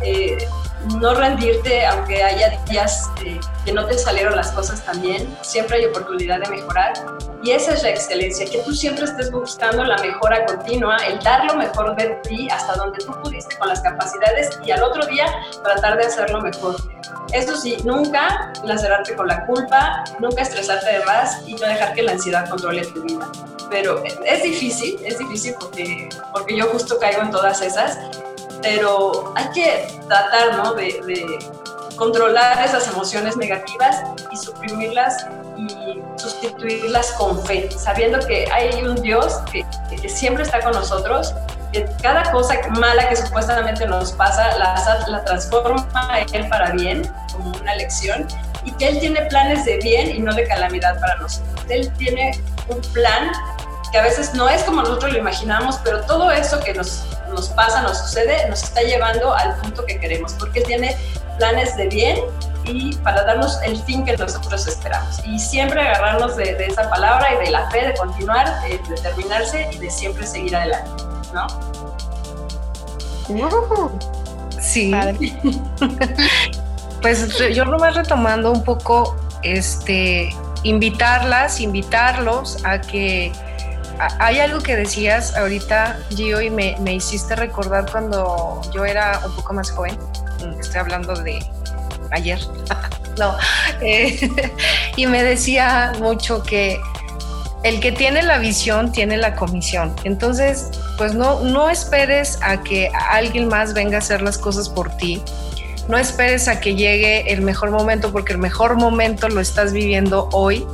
eh, 0.00 0.38
no 1.00 1.14
rendirte 1.14 1.84
aunque 1.86 2.22
haya 2.22 2.56
días 2.68 3.10
eh, 3.24 3.38
que 3.64 3.72
no 3.72 3.84
te 3.86 3.98
salieron 3.98 4.36
las 4.36 4.50
cosas 4.52 4.84
tan 4.84 5.00
bien, 5.02 5.36
siempre 5.42 5.78
hay 5.78 5.86
oportunidad 5.86 6.40
de 6.40 6.48
mejorar 6.48 6.92
y 7.42 7.52
esa 7.52 7.74
es 7.74 7.82
la 7.82 7.90
excelencia, 7.90 8.46
que 8.50 8.58
tú 8.58 8.72
siempre 8.72 9.04
estés 9.04 9.30
buscando 9.30 9.84
la 9.84 9.96
mejora 9.98 10.44
continua, 10.46 10.96
el 11.06 11.18
dar 11.20 11.44
lo 11.44 11.54
mejor 11.54 11.96
de 11.96 12.18
ti 12.28 12.48
hasta 12.50 12.74
donde 12.74 12.98
tú 13.04 13.12
pudiste 13.22 13.56
con 13.56 13.68
las 13.68 13.80
capacidades 13.80 14.58
y 14.64 14.70
al 14.70 14.82
otro 14.82 15.06
día 15.06 15.26
tratar 15.62 15.98
de 15.98 16.06
hacerlo 16.06 16.40
mejor. 16.40 16.76
Eso 17.32 17.56
sí, 17.56 17.76
nunca 17.84 18.52
lacerarte 18.64 19.14
con 19.14 19.28
la 19.28 19.46
culpa, 19.46 20.04
nunca 20.18 20.42
estresarte 20.42 20.98
de 20.98 21.04
más 21.04 21.46
y 21.46 21.54
no 21.54 21.66
dejar 21.66 21.94
que 21.94 22.02
la 22.02 22.12
ansiedad 22.12 22.48
controle 22.48 22.84
tu 22.86 23.02
vida. 23.02 23.30
Pero 23.70 24.02
es 24.02 24.42
difícil, 24.42 24.98
es 25.04 25.18
difícil 25.18 25.54
porque, 25.60 26.08
porque 26.32 26.56
yo 26.56 26.66
justo 26.68 26.98
caigo 26.98 27.22
en 27.22 27.30
todas 27.30 27.60
esas 27.60 27.98
pero 28.62 29.32
hay 29.36 29.48
que 29.50 29.86
tratar 30.06 30.56
¿no? 30.56 30.74
de, 30.74 31.38
controlar 31.96 32.64
esas 32.64 32.86
emociones 32.88 33.36
negativas 33.36 34.02
y 34.30 34.36
suprimirlas 34.36 35.26
y 35.58 35.68
sustituirlas 36.16 37.12
con 37.12 37.44
fe, 37.44 37.68
sabiendo 37.76 38.18
que 38.26 38.50
hay 38.52 38.82
un 38.82 38.94
Dios 39.02 39.38
que, 39.52 39.64
siempre 40.08 40.44
está 40.44 40.60
con 40.60 40.72
nosotros, 40.72 41.34
que 41.72 41.86
cada 42.02 42.30
cosa 42.30 42.54
mala 42.78 43.08
que 43.08 43.16
supuestamente 43.16 43.86
nos 43.86 44.12
pasa 44.12 44.56
la, 44.56 45.24
transforma 45.24 45.86
Él 46.32 46.48
para 46.48 46.70
bien, 46.72 47.10
como 47.32 47.52
una 47.58 47.74
lección, 47.74 48.26
y 48.64 48.72
que 48.72 48.88
Él 48.88 49.00
tiene 49.00 49.22
planes 49.26 49.64
de 49.64 49.78
bien 49.78 50.14
y 50.14 50.20
no 50.20 50.34
de 50.34 50.46
calamidad 50.46 51.00
para 51.00 51.16
nosotros. 51.16 51.64
Él 51.68 51.92
tiene 51.94 52.40
un 52.68 52.80
plan 52.92 53.32
que 53.90 53.98
a 53.98 54.02
veces 54.02 54.34
no 54.34 54.48
es 54.48 54.62
como 54.62 54.82
nosotros 54.82 55.12
lo 55.12 55.18
imaginamos, 55.18 55.78
pero 55.82 56.02
todo 56.02 56.30
eso 56.30 56.60
que 56.60 56.74
nos 56.74 57.04
nos 57.30 57.48
pasa, 57.48 57.82
nos 57.82 57.98
sucede, 57.98 58.48
nos 58.48 58.62
está 58.62 58.82
llevando 58.82 59.34
al 59.34 59.54
punto 59.56 59.84
que 59.84 59.98
queremos, 59.98 60.32
porque 60.34 60.60
tiene 60.62 60.96
planes 61.38 61.76
de 61.76 61.86
bien 61.88 62.18
y 62.68 62.94
para 62.96 63.24
darnos 63.24 63.58
el 63.62 63.76
fin 63.82 64.04
que 64.04 64.16
nosotros 64.16 64.66
esperamos. 64.66 65.20
Y 65.24 65.38
siempre 65.38 65.80
agarrarnos 65.80 66.36
de, 66.36 66.66
esa 66.66 66.88
palabra 66.90 67.34
y 67.34 67.44
de 67.44 67.50
la 67.50 67.70
fe, 67.70 67.86
de 67.86 67.94
continuar, 67.94 68.62
de 68.62 68.78
determinarse 68.88 69.68
y 69.72 69.78
de 69.78 69.90
siempre 69.90 70.26
seguir 70.26 70.54
adelante, 70.56 71.02
¿no? 71.32 71.46
Sí. 74.60 74.92
pues 77.02 77.38
yo 77.54 77.64
voy 77.64 77.90
retomando 77.90 78.52
un 78.52 78.64
poco, 78.64 79.16
este, 79.42 80.30
invitarlas, 80.62 81.60
invitarlos 81.60 82.64
a 82.64 82.80
que 82.80 83.32
hay 84.20 84.38
algo 84.38 84.60
que 84.60 84.76
decías 84.76 85.36
ahorita, 85.36 85.98
Gio, 86.10 86.40
y 86.40 86.50
me, 86.50 86.76
me, 86.80 86.94
hiciste 86.94 87.34
recordar 87.34 87.90
cuando 87.90 88.60
yo 88.72 88.84
era 88.84 89.20
un 89.26 89.34
poco 89.34 89.54
más 89.54 89.70
joven. 89.70 89.98
Estoy 90.60 90.80
hablando 90.80 91.14
de 91.14 91.44
ayer. 92.10 92.38
no. 93.18 93.36
Eh, 93.80 94.30
y 94.96 95.06
me 95.06 95.22
decía 95.22 95.92
mucho 95.98 96.42
que 96.42 96.80
el 97.64 97.80
que 97.80 97.92
tiene 97.92 98.22
la 98.22 98.38
visión 98.38 98.92
tiene 98.92 99.16
la 99.16 99.34
comisión. 99.34 99.94
Entonces, 100.04 100.70
pues 100.96 101.14
no, 101.14 101.40
no 101.40 101.68
esperes 101.68 102.38
a 102.42 102.62
que 102.62 102.90
alguien 103.10 103.48
más 103.48 103.74
venga 103.74 103.96
a 103.96 103.98
hacer 103.98 104.22
las 104.22 104.38
cosas 104.38 104.68
por 104.68 104.96
ti. 104.96 105.22
No 105.88 105.96
esperes 105.96 106.48
a 106.48 106.60
que 106.60 106.74
llegue 106.74 107.32
el 107.32 107.40
mejor 107.40 107.70
momento, 107.70 108.12
porque 108.12 108.34
el 108.34 108.38
mejor 108.38 108.76
momento 108.76 109.28
lo 109.28 109.40
estás 109.40 109.72
viviendo 109.72 110.28
hoy. 110.32 110.66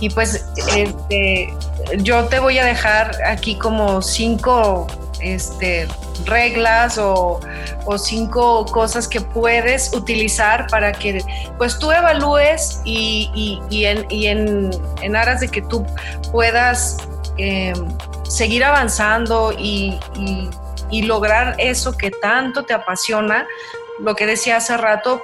Y 0.00 0.10
pues 0.10 0.44
este, 0.76 1.54
yo 1.98 2.24
te 2.24 2.38
voy 2.40 2.58
a 2.58 2.64
dejar 2.64 3.16
aquí 3.24 3.56
como 3.56 4.02
cinco 4.02 4.86
este, 5.20 5.86
reglas 6.24 6.98
o, 6.98 7.40
cinco 7.98 8.64
cosas 8.66 9.06
que 9.06 9.20
puedes 9.20 9.94
utilizar 9.94 10.66
para 10.68 10.92
que 10.92 11.24
pues 11.56 11.78
tú 11.78 11.92
evalúes 11.92 12.80
y, 12.84 13.58
en, 13.70 15.16
aras 15.16 15.40
de 15.40 15.48
que 15.48 15.62
tú 15.62 15.86
puedas 16.32 16.96
em, 17.36 17.74
seguir 18.28 18.64
avanzando 18.64 19.52
y, 19.56 19.98
lograr 21.02 21.54
eso 21.58 21.96
que 21.96 22.10
tanto 22.10 22.64
te 22.64 22.72
apasiona, 22.72 23.46
lo 24.00 24.14
que 24.14 24.26
decía 24.26 24.56
hace 24.56 24.76
rato, 24.76 25.20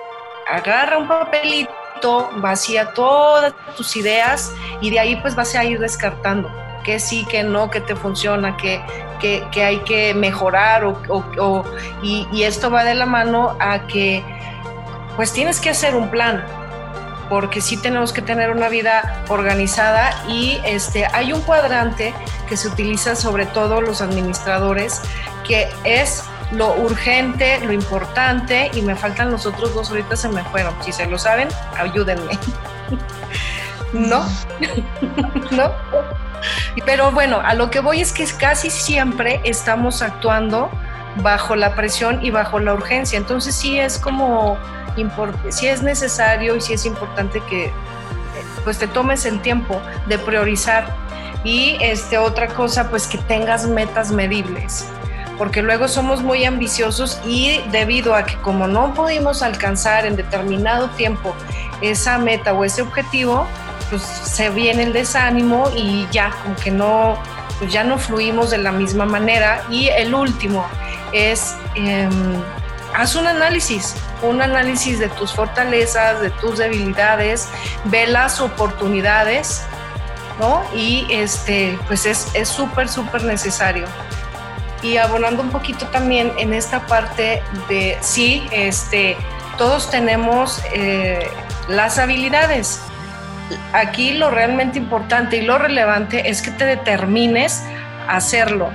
agarra 0.48 0.98
un 0.98 1.08
papelito, 1.08 2.30
vacía 2.36 2.92
todas 2.92 3.54
tus 3.76 3.96
ideas 3.96 4.52
y 4.80 4.90
de 4.90 5.00
ahí 5.00 5.16
pues 5.16 5.34
vas 5.34 5.54
a 5.54 5.64
ir 5.64 5.78
descartando 5.78 6.61
que 6.82 6.98
sí, 6.98 7.24
que 7.24 7.42
no, 7.42 7.70
que 7.70 7.80
te 7.80 7.96
funciona, 7.96 8.56
que, 8.56 8.80
que, 9.20 9.64
hay 9.64 9.78
que 9.80 10.14
mejorar 10.14 10.84
o, 10.84 11.64
y, 12.02 12.42
esto 12.42 12.70
va 12.70 12.84
de 12.84 12.94
la 12.94 13.06
mano 13.06 13.56
a 13.60 13.86
que 13.86 14.24
pues 15.16 15.32
tienes 15.32 15.60
que 15.60 15.70
hacer 15.70 15.94
un 15.94 16.10
plan 16.10 16.44
porque 17.28 17.60
sí 17.60 17.76
tenemos 17.76 18.12
que 18.12 18.20
tener 18.20 18.50
una 18.50 18.68
vida 18.68 19.22
organizada 19.28 20.10
y 20.28 20.58
este 20.64 21.06
hay 21.12 21.32
un 21.32 21.40
cuadrante 21.42 22.12
que 22.48 22.56
se 22.56 22.68
utiliza 22.68 23.14
sobre 23.14 23.46
todo 23.46 23.80
los 23.80 24.02
administradores 24.02 25.00
que 25.46 25.68
es 25.84 26.24
lo 26.52 26.74
urgente, 26.74 27.60
lo 27.60 27.72
importante 27.72 28.70
y 28.74 28.82
me 28.82 28.94
faltan 28.94 29.30
los 29.30 29.46
otros 29.46 29.74
dos 29.74 29.90
ahorita 29.90 30.16
se 30.16 30.28
me 30.28 30.44
fueron. 30.44 30.74
Si 30.82 30.92
se 30.92 31.06
lo 31.06 31.18
saben, 31.18 31.48
ayúdenme. 31.78 32.38
¿No? 33.92 34.26
¿No? 35.50 35.72
Pero 36.84 37.12
bueno, 37.12 37.40
a 37.44 37.54
lo 37.54 37.70
que 37.70 37.80
voy 37.80 38.00
es 38.00 38.12
que 38.12 38.26
casi 38.26 38.70
siempre 38.70 39.40
estamos 39.44 40.02
actuando 40.02 40.70
bajo 41.16 41.56
la 41.56 41.74
presión 41.74 42.24
y 42.24 42.30
bajo 42.30 42.58
la 42.58 42.74
urgencia. 42.74 43.16
Entonces 43.16 43.54
sí 43.54 43.78
es 43.78 43.98
como, 43.98 44.58
sí 45.50 45.66
es 45.66 45.82
necesario 45.82 46.56
y 46.56 46.60
sí 46.60 46.72
es 46.74 46.86
importante 46.86 47.40
que 47.48 47.70
pues 48.64 48.78
te 48.78 48.86
tomes 48.86 49.24
el 49.26 49.40
tiempo 49.40 49.80
de 50.06 50.18
priorizar. 50.18 50.86
Y 51.44 51.76
este, 51.80 52.18
otra 52.18 52.48
cosa, 52.48 52.88
pues 52.88 53.06
que 53.06 53.18
tengas 53.18 53.66
metas 53.66 54.12
medibles 54.12 54.86
porque 55.38 55.60
luego 55.60 55.88
somos 55.88 56.22
muy 56.22 56.44
ambiciosos 56.44 57.20
y 57.26 57.60
debido 57.72 58.14
a 58.14 58.24
que 58.24 58.36
como 58.36 58.68
no 58.68 58.94
pudimos 58.94 59.42
alcanzar 59.42 60.06
en 60.06 60.14
determinado 60.14 60.88
tiempo 60.90 61.34
esa 61.80 62.18
meta 62.18 62.52
o 62.52 62.64
ese 62.64 62.82
objetivo, 62.82 63.46
pues 63.92 64.02
se 64.02 64.48
viene 64.48 64.84
el 64.84 64.94
desánimo 64.94 65.70
y 65.76 66.08
ya 66.10 66.30
como 66.42 66.56
que 66.56 66.70
no, 66.70 67.18
pues 67.58 67.70
ya 67.70 67.84
no 67.84 67.98
fluimos 67.98 68.50
de 68.50 68.56
la 68.56 68.72
misma 68.72 69.04
manera. 69.04 69.62
Y 69.68 69.88
el 69.88 70.14
último 70.14 70.66
es, 71.12 71.54
em, 71.74 72.42
haz 72.94 73.16
un 73.16 73.26
análisis, 73.26 73.94
un 74.22 74.40
análisis 74.40 74.98
de 74.98 75.08
tus 75.10 75.34
fortalezas, 75.34 76.22
de 76.22 76.30
tus 76.30 76.56
debilidades, 76.56 77.50
ve 77.84 78.06
las 78.06 78.40
oportunidades, 78.40 79.60
¿no? 80.40 80.62
Y 80.74 81.06
este, 81.10 81.78
pues 81.86 82.06
es 82.06 82.48
súper, 82.48 82.88
súper 82.88 83.24
necesario. 83.24 83.84
Y 84.82 84.96
abonando 84.96 85.42
un 85.42 85.50
poquito 85.50 85.86
también 85.88 86.32
en 86.38 86.54
esta 86.54 86.86
parte 86.86 87.42
de, 87.68 87.98
sí, 88.00 88.48
este, 88.52 89.18
todos 89.58 89.90
tenemos 89.90 90.62
eh, 90.72 91.30
las 91.68 91.98
habilidades, 91.98 92.80
aquí 93.72 94.14
lo 94.14 94.30
realmente 94.30 94.78
importante 94.78 95.36
y 95.36 95.42
lo 95.42 95.58
relevante 95.58 96.28
es 96.28 96.42
que 96.42 96.50
te 96.50 96.64
determines 96.64 97.62
a 98.08 98.16
hacerlo. 98.16 98.70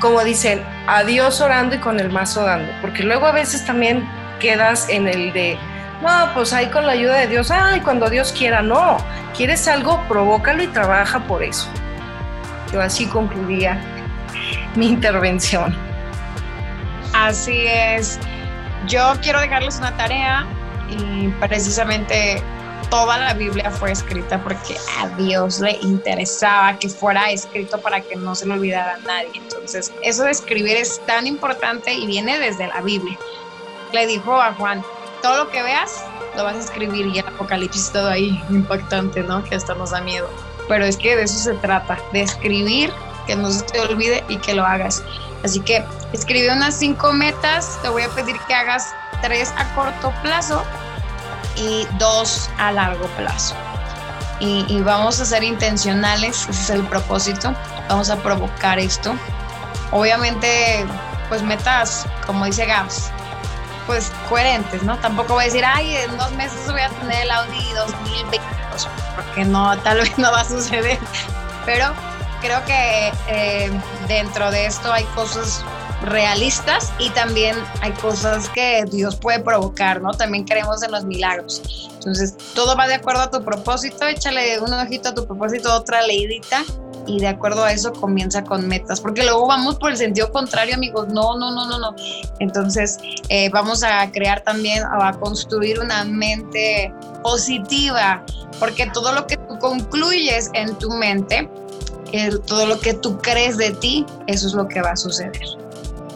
Como 0.00 0.22
dicen, 0.24 0.62
adiós 0.86 1.40
orando 1.40 1.76
y 1.76 1.78
con 1.78 2.00
el 2.00 2.10
mazo 2.10 2.44
dando, 2.44 2.70
porque 2.80 3.02
luego 3.02 3.26
a 3.26 3.32
veces 3.32 3.64
también 3.64 4.06
quedas 4.40 4.88
en 4.88 5.08
el 5.08 5.32
de, 5.32 5.58
no, 6.02 6.34
pues 6.34 6.52
ahí 6.52 6.66
con 6.66 6.86
la 6.86 6.92
ayuda 6.92 7.16
de 7.16 7.28
Dios, 7.28 7.50
ay, 7.50 7.80
cuando 7.80 8.10
Dios 8.10 8.32
quiera, 8.36 8.60
no, 8.62 8.98
quieres 9.36 9.66
algo, 9.68 10.02
provócalo 10.08 10.62
y 10.62 10.66
trabaja 10.68 11.20
por 11.20 11.42
eso. 11.42 11.68
Yo 12.72 12.82
así 12.82 13.06
concluía 13.06 13.78
mi 14.74 14.88
intervención. 14.88 15.74
Así 17.14 17.64
es. 17.66 18.18
Yo 18.86 19.14
quiero 19.22 19.40
dejarles 19.40 19.78
una 19.78 19.96
tarea 19.96 20.46
y 20.90 21.28
precisamente 21.46 22.42
toda 22.90 23.18
la 23.18 23.34
Biblia 23.34 23.70
fue 23.70 23.92
escrita 23.92 24.42
porque 24.42 24.76
a 24.98 25.08
Dios 25.16 25.60
le 25.60 25.72
interesaba 25.82 26.78
que 26.78 26.88
fuera 26.88 27.30
escrito 27.30 27.78
para 27.80 28.00
que 28.00 28.16
no 28.16 28.34
se 28.34 28.46
le 28.46 28.54
olvidara 28.54 28.94
a 28.94 28.98
nadie. 28.98 29.30
Entonces, 29.34 29.92
eso 30.02 30.24
de 30.24 30.30
escribir 30.30 30.76
es 30.76 31.00
tan 31.06 31.26
importante 31.26 31.92
y 31.92 32.06
viene 32.06 32.38
desde 32.38 32.66
la 32.68 32.80
Biblia. 32.80 33.18
Le 33.92 34.06
dijo 34.06 34.40
a 34.40 34.54
Juan, 34.54 34.82
todo 35.22 35.44
lo 35.44 35.50
que 35.50 35.62
veas 35.62 36.04
lo 36.36 36.44
vas 36.44 36.56
a 36.56 36.60
escribir 36.60 37.06
y 37.06 37.18
el 37.18 37.26
Apocalipsis 37.26 37.90
todo 37.90 38.08
ahí 38.08 38.42
impactante, 38.50 39.22
¿no? 39.22 39.42
Que 39.44 39.54
hasta 39.54 39.74
nos 39.74 39.90
da 39.90 40.00
miedo. 40.00 40.28
Pero 40.68 40.84
es 40.84 40.96
que 40.96 41.16
de 41.16 41.22
eso 41.22 41.38
se 41.38 41.54
trata, 41.54 41.98
de 42.12 42.22
escribir, 42.22 42.92
que 43.26 43.36
no 43.36 43.50
se 43.50 43.62
te 43.64 43.80
olvide 43.80 44.24
y 44.28 44.36
que 44.38 44.54
lo 44.54 44.64
hagas. 44.64 45.02
Así 45.44 45.60
que 45.60 45.84
escribe 46.12 46.52
unas 46.52 46.76
cinco 46.76 47.12
metas, 47.12 47.78
te 47.82 47.88
voy 47.88 48.02
a 48.02 48.08
pedir 48.08 48.36
que 48.46 48.54
hagas 48.54 48.94
tres 49.22 49.52
a 49.56 49.74
corto 49.74 50.12
plazo 50.22 50.62
y 51.56 51.86
dos 51.98 52.50
a 52.58 52.72
largo 52.72 53.06
plazo. 53.16 53.54
Y, 54.38 54.82
vamos 54.82 55.18
a 55.18 55.24
ser 55.24 55.42
intencionales, 55.42 56.42
ese 56.42 56.50
es 56.50 56.70
el 56.70 56.86
propósito, 56.86 57.54
vamos 57.88 58.10
a 58.10 58.16
provocar 58.16 58.78
esto. 58.78 59.14
Obviamente, 59.92 60.84
pues 61.30 61.42
metas, 61.42 62.06
como 62.26 62.44
dice 62.44 62.66
Gabs, 62.66 63.10
pues 63.86 64.12
coherentes, 64.28 64.82
¿no? 64.82 64.98
Tampoco 64.98 65.34
voy 65.34 65.44
a 65.44 65.46
decir, 65.46 65.64
ay, 65.64 65.96
en 65.96 66.18
dos 66.18 66.30
meses 66.32 66.70
voy 66.70 66.82
a 66.82 66.90
tener 66.90 67.22
el 67.22 67.30
Audi 67.30 67.72
2020, 67.72 68.40
porque 69.14 69.44
no, 69.46 69.76
tal 69.82 69.98
vez 69.98 70.18
no 70.18 70.30
va 70.30 70.40
a 70.40 70.44
suceder. 70.44 70.98
Pero 71.64 71.94
creo 72.42 72.62
que 72.66 73.12
eh, 73.28 73.80
dentro 74.06 74.50
de 74.50 74.66
esto 74.66 74.92
hay 74.92 75.04
cosas 75.14 75.64
realistas 76.06 76.92
y 76.98 77.10
también 77.10 77.56
hay 77.80 77.92
cosas 77.92 78.48
que 78.50 78.84
Dios 78.90 79.16
puede 79.16 79.40
provocar, 79.40 80.00
¿no? 80.00 80.12
También 80.12 80.44
creemos 80.44 80.82
en 80.82 80.92
los 80.92 81.04
milagros. 81.04 81.90
Entonces, 81.94 82.36
todo 82.54 82.76
va 82.76 82.86
de 82.86 82.94
acuerdo 82.94 83.22
a 83.22 83.30
tu 83.30 83.44
propósito, 83.44 84.06
échale 84.06 84.60
un 84.60 84.72
ojito 84.72 85.10
a 85.10 85.14
tu 85.14 85.26
propósito, 85.26 85.74
otra 85.74 86.02
leidita 86.02 86.64
y 87.06 87.20
de 87.20 87.28
acuerdo 87.28 87.64
a 87.64 87.72
eso 87.72 87.92
comienza 87.92 88.42
con 88.42 88.66
metas, 88.66 89.00
porque 89.00 89.22
luego 89.22 89.46
vamos 89.46 89.76
por 89.76 89.90
el 89.90 89.96
sentido 89.96 90.32
contrario, 90.32 90.74
amigos, 90.74 91.08
no, 91.08 91.36
no, 91.38 91.52
no, 91.52 91.66
no, 91.68 91.78
no. 91.78 91.94
Entonces, 92.40 92.98
eh, 93.28 93.48
vamos 93.50 93.82
a 93.82 94.10
crear 94.10 94.40
también, 94.42 94.82
a 94.84 95.12
construir 95.12 95.78
una 95.80 96.04
mente 96.04 96.92
positiva, 97.22 98.24
porque 98.58 98.86
todo 98.92 99.12
lo 99.12 99.26
que 99.26 99.36
tú 99.36 99.58
concluyes 99.58 100.50
en 100.54 100.76
tu 100.78 100.90
mente, 100.90 101.48
todo 102.46 102.66
lo 102.66 102.78
que 102.80 102.94
tú 102.94 103.18
crees 103.18 103.56
de 103.56 103.72
ti, 103.72 104.06
eso 104.26 104.46
es 104.46 104.54
lo 104.54 104.66
que 104.68 104.80
va 104.80 104.92
a 104.92 104.96
suceder 104.96 105.65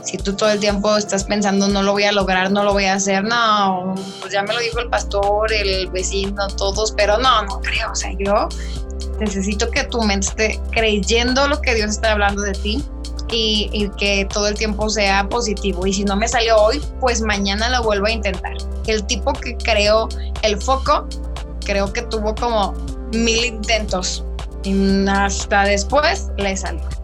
si 0.03 0.17
tú 0.19 0.35
todo 0.35 0.51
el 0.51 0.61
tiempo 0.61 0.97
estás 0.97 1.25
pensando 1.25 1.69
no 1.69 1.83
lo 1.83 1.93
voy 1.93 2.05
a 2.05 2.13
lograr, 2.13 2.51
no 2.51 2.65
lo 2.65 2.73
voy 2.73 2.85
a 2.85 2.95
hacer, 2.95 3.25
no, 3.25 3.95
pues 4.21 4.33
ya 4.33 4.43
me 4.43 4.55
lo 4.55 4.61
dijo 4.61 4.81
el 4.81 4.89
pastor, 4.89 5.53
el 5.53 5.89
vecino, 5.91 6.47
todos, 6.49 6.93
pero 6.93 7.19
no, 7.19 7.43
no 7.43 7.61
creo, 7.61 7.93
o 7.93 7.95
sea, 7.95 8.13
yo 8.19 8.49
necesito 9.19 9.71
que 9.71 9.85
tu 9.85 10.01
mente 10.03 10.27
esté 10.27 10.61
creyendo 10.71 11.47
lo 11.49 11.61
que 11.61 11.75
Dios 11.75 11.91
está 11.91 12.13
hablando 12.13 12.43
de 12.43 12.53
ti 12.53 12.85
y, 13.33 13.91
que 13.99 14.27
todo 14.33 14.49
el 14.49 14.55
tiempo 14.55 14.89
sea 14.89 15.29
positivo. 15.29 15.87
Y 15.87 15.93
si 15.93 16.05
no 16.05 16.17
me 16.17 16.29
salió 16.29 16.57
hoy, 16.57 16.83
pues 17.01 17.21
mañana 17.23 17.69
lo 17.71 17.83
vuelvo 17.83 18.07
a 18.07 18.11
intentar. 18.11 18.55
El 18.87 19.05
tipo 19.07 19.33
que 19.33 19.57
creó 19.57 20.09
el 20.43 20.61
foco, 20.61 21.07
creo 21.65 21.93
que 21.93 22.03
tuvo 22.03 22.35
como 22.35 22.73
mil 23.13 23.45
intentos 23.45 24.25
y 24.65 25.07
hasta 25.09 25.65
después 25.65 26.29
le 26.37 26.57
salió. 26.57 27.00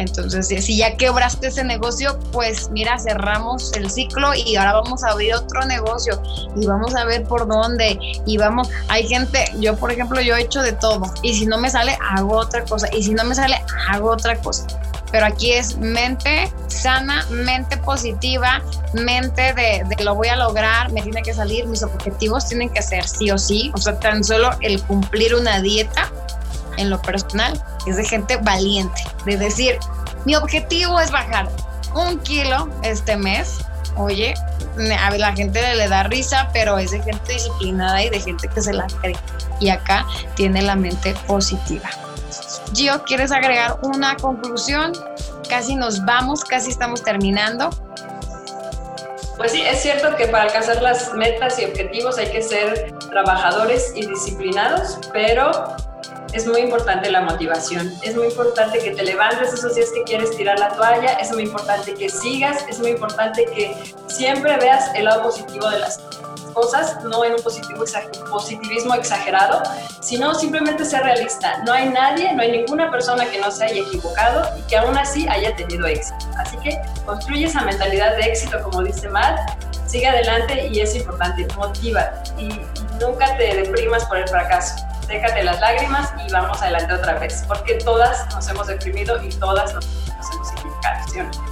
Entonces, 0.00 0.48
si 0.64 0.76
ya 0.78 0.96
quebraste 0.96 1.48
ese 1.48 1.62
negocio, 1.62 2.18
pues 2.32 2.70
mira, 2.70 2.98
cerramos 2.98 3.72
el 3.74 3.90
ciclo 3.90 4.34
y 4.34 4.56
ahora 4.56 4.74
vamos 4.74 5.04
a 5.04 5.10
abrir 5.10 5.34
otro 5.34 5.64
negocio 5.66 6.20
y 6.56 6.66
vamos 6.66 6.94
a 6.94 7.04
ver 7.04 7.24
por 7.24 7.46
dónde 7.46 7.98
y 8.26 8.38
vamos, 8.38 8.70
hay 8.88 9.06
gente, 9.06 9.44
yo 9.58 9.76
por 9.76 9.92
ejemplo, 9.92 10.20
yo 10.20 10.36
he 10.36 10.42
hecho 10.42 10.62
de 10.62 10.72
todo 10.72 11.02
y 11.22 11.34
si 11.34 11.46
no 11.46 11.58
me 11.58 11.70
sale, 11.70 11.98
hago 12.16 12.36
otra 12.36 12.64
cosa 12.64 12.88
y 12.92 13.02
si 13.02 13.12
no 13.12 13.24
me 13.24 13.34
sale, 13.34 13.62
hago 13.88 14.10
otra 14.10 14.36
cosa. 14.36 14.66
Pero 15.12 15.26
aquí 15.26 15.52
es 15.52 15.76
mente 15.76 16.52
sana, 16.68 17.26
mente 17.30 17.76
positiva, 17.76 18.62
mente 18.94 19.52
de, 19.54 19.84
de 19.84 20.04
lo 20.04 20.14
voy 20.14 20.28
a 20.28 20.36
lograr, 20.36 20.92
me 20.92 21.02
tiene 21.02 21.22
que 21.22 21.34
salir, 21.34 21.66
mis 21.66 21.82
objetivos 21.82 22.46
tienen 22.46 22.70
que 22.70 22.80
ser 22.80 23.06
sí 23.06 23.30
o 23.30 23.36
sí. 23.36 23.72
O 23.74 23.78
sea, 23.78 23.98
tan 23.98 24.22
solo 24.22 24.50
el 24.60 24.80
cumplir 24.84 25.34
una 25.34 25.60
dieta 25.60 26.10
en 26.80 26.90
lo 26.90 27.00
personal 27.00 27.62
es 27.86 27.96
de 27.96 28.04
gente 28.04 28.36
valiente, 28.38 29.02
de 29.24 29.36
decir, 29.36 29.78
mi 30.24 30.34
objetivo 30.34 31.00
es 31.00 31.10
bajar 31.10 31.48
un 31.94 32.18
kilo 32.20 32.68
este 32.82 33.16
mes. 33.16 33.58
Oye, 33.96 34.34
a 34.98 35.10
la 35.16 35.32
gente 35.32 35.60
le, 35.76 35.88
da 35.88 36.04
risa, 36.04 36.48
pero 36.52 36.78
es 36.78 36.92
de 36.92 37.02
gente 37.02 37.32
disciplinada 37.32 38.02
y 38.02 38.10
de 38.10 38.20
gente 38.20 38.48
que 38.48 38.60
se 38.60 38.72
la 38.72 38.86
cree. 39.00 39.16
Y 39.58 39.68
acá 39.68 40.06
tiene 40.36 40.62
la 40.62 40.76
mente 40.76 41.14
positiva. 41.26 41.90
Gio, 42.72 43.02
¿quieres 43.04 43.32
agregar 43.32 43.78
una 43.82 44.16
conclusión? 44.16 44.92
Casi 45.48 45.74
nos 45.74 46.04
vamos, 46.04 46.44
casi 46.44 46.70
estamos 46.70 47.02
terminando. 47.02 47.70
Pues 49.36 49.52
sí, 49.52 49.62
es 49.62 49.80
cierto 49.80 50.14
que 50.16 50.26
para 50.28 50.44
alcanzar 50.44 50.82
las 50.82 51.14
metas 51.14 51.58
y 51.58 51.64
objetivos 51.64 52.18
hay 52.18 52.30
que 52.30 52.42
ser 52.42 52.94
trabajadores 53.10 53.92
y 53.96 54.06
disciplinados, 54.06 54.98
pero 55.12 55.76
es 56.32 56.46
muy 56.46 56.60
importante 56.60 57.10
la 57.10 57.22
motivación, 57.22 57.92
es 58.02 58.14
muy 58.14 58.26
importante 58.26 58.78
que 58.78 58.92
te 58.92 59.02
levantes 59.02 59.52
esos 59.52 59.74
días 59.74 59.90
que 59.92 60.04
quieres 60.04 60.36
tirar 60.36 60.58
la 60.58 60.68
toalla, 60.70 61.14
es 61.14 61.32
muy 61.32 61.42
importante 61.42 61.94
que 61.94 62.08
sigas, 62.08 62.64
es 62.68 62.78
muy 62.78 62.90
importante 62.90 63.44
que 63.46 63.94
siempre 64.06 64.56
veas 64.58 64.94
el 64.94 65.06
lado 65.06 65.22
positivo 65.24 65.68
de 65.68 65.80
las 65.80 65.98
cosas, 66.54 67.02
no 67.04 67.24
en 67.24 67.34
un 67.34 67.42
positivo, 67.42 67.84
positivismo 68.30 68.94
exagerado, 68.94 69.62
sino 70.00 70.34
simplemente 70.34 70.84
ser 70.84 71.02
realista. 71.02 71.58
No 71.64 71.72
hay 71.72 71.88
nadie, 71.88 72.32
no 72.34 72.42
hay 72.42 72.52
ninguna 72.52 72.90
persona 72.90 73.24
que 73.26 73.40
no 73.40 73.50
se 73.50 73.64
haya 73.64 73.82
equivocado 73.82 74.48
y 74.58 74.62
que 74.62 74.76
aún 74.76 74.96
así 74.96 75.28
haya 75.28 75.54
tenido 75.54 75.86
éxito. 75.86 76.28
Así 76.38 76.56
que 76.58 76.80
construye 77.06 77.46
esa 77.46 77.62
mentalidad 77.62 78.16
de 78.16 78.22
éxito, 78.24 78.60
como 78.62 78.82
dice 78.82 79.08
Matt, 79.08 79.38
sigue 79.86 80.06
adelante 80.06 80.68
y 80.68 80.80
es 80.80 80.94
importante, 80.94 81.46
motiva 81.56 82.12
y 82.36 82.48
nunca 83.00 83.36
te 83.36 83.56
deprimas 83.56 84.04
por 84.06 84.18
el 84.18 84.28
fracaso 84.28 84.89
déjate 85.10 85.42
las 85.42 85.60
lágrimas 85.60 86.12
y 86.24 86.32
vamos 86.32 86.62
adelante 86.62 86.94
otra 86.94 87.18
vez, 87.18 87.44
porque 87.46 87.74
todas 87.74 88.32
nos 88.34 88.48
hemos 88.48 88.68
deprimido 88.68 89.22
y 89.22 89.28
todas 89.28 89.74
nos, 89.74 89.86
hemos 90.32 90.52
equivocado. 90.52 91.50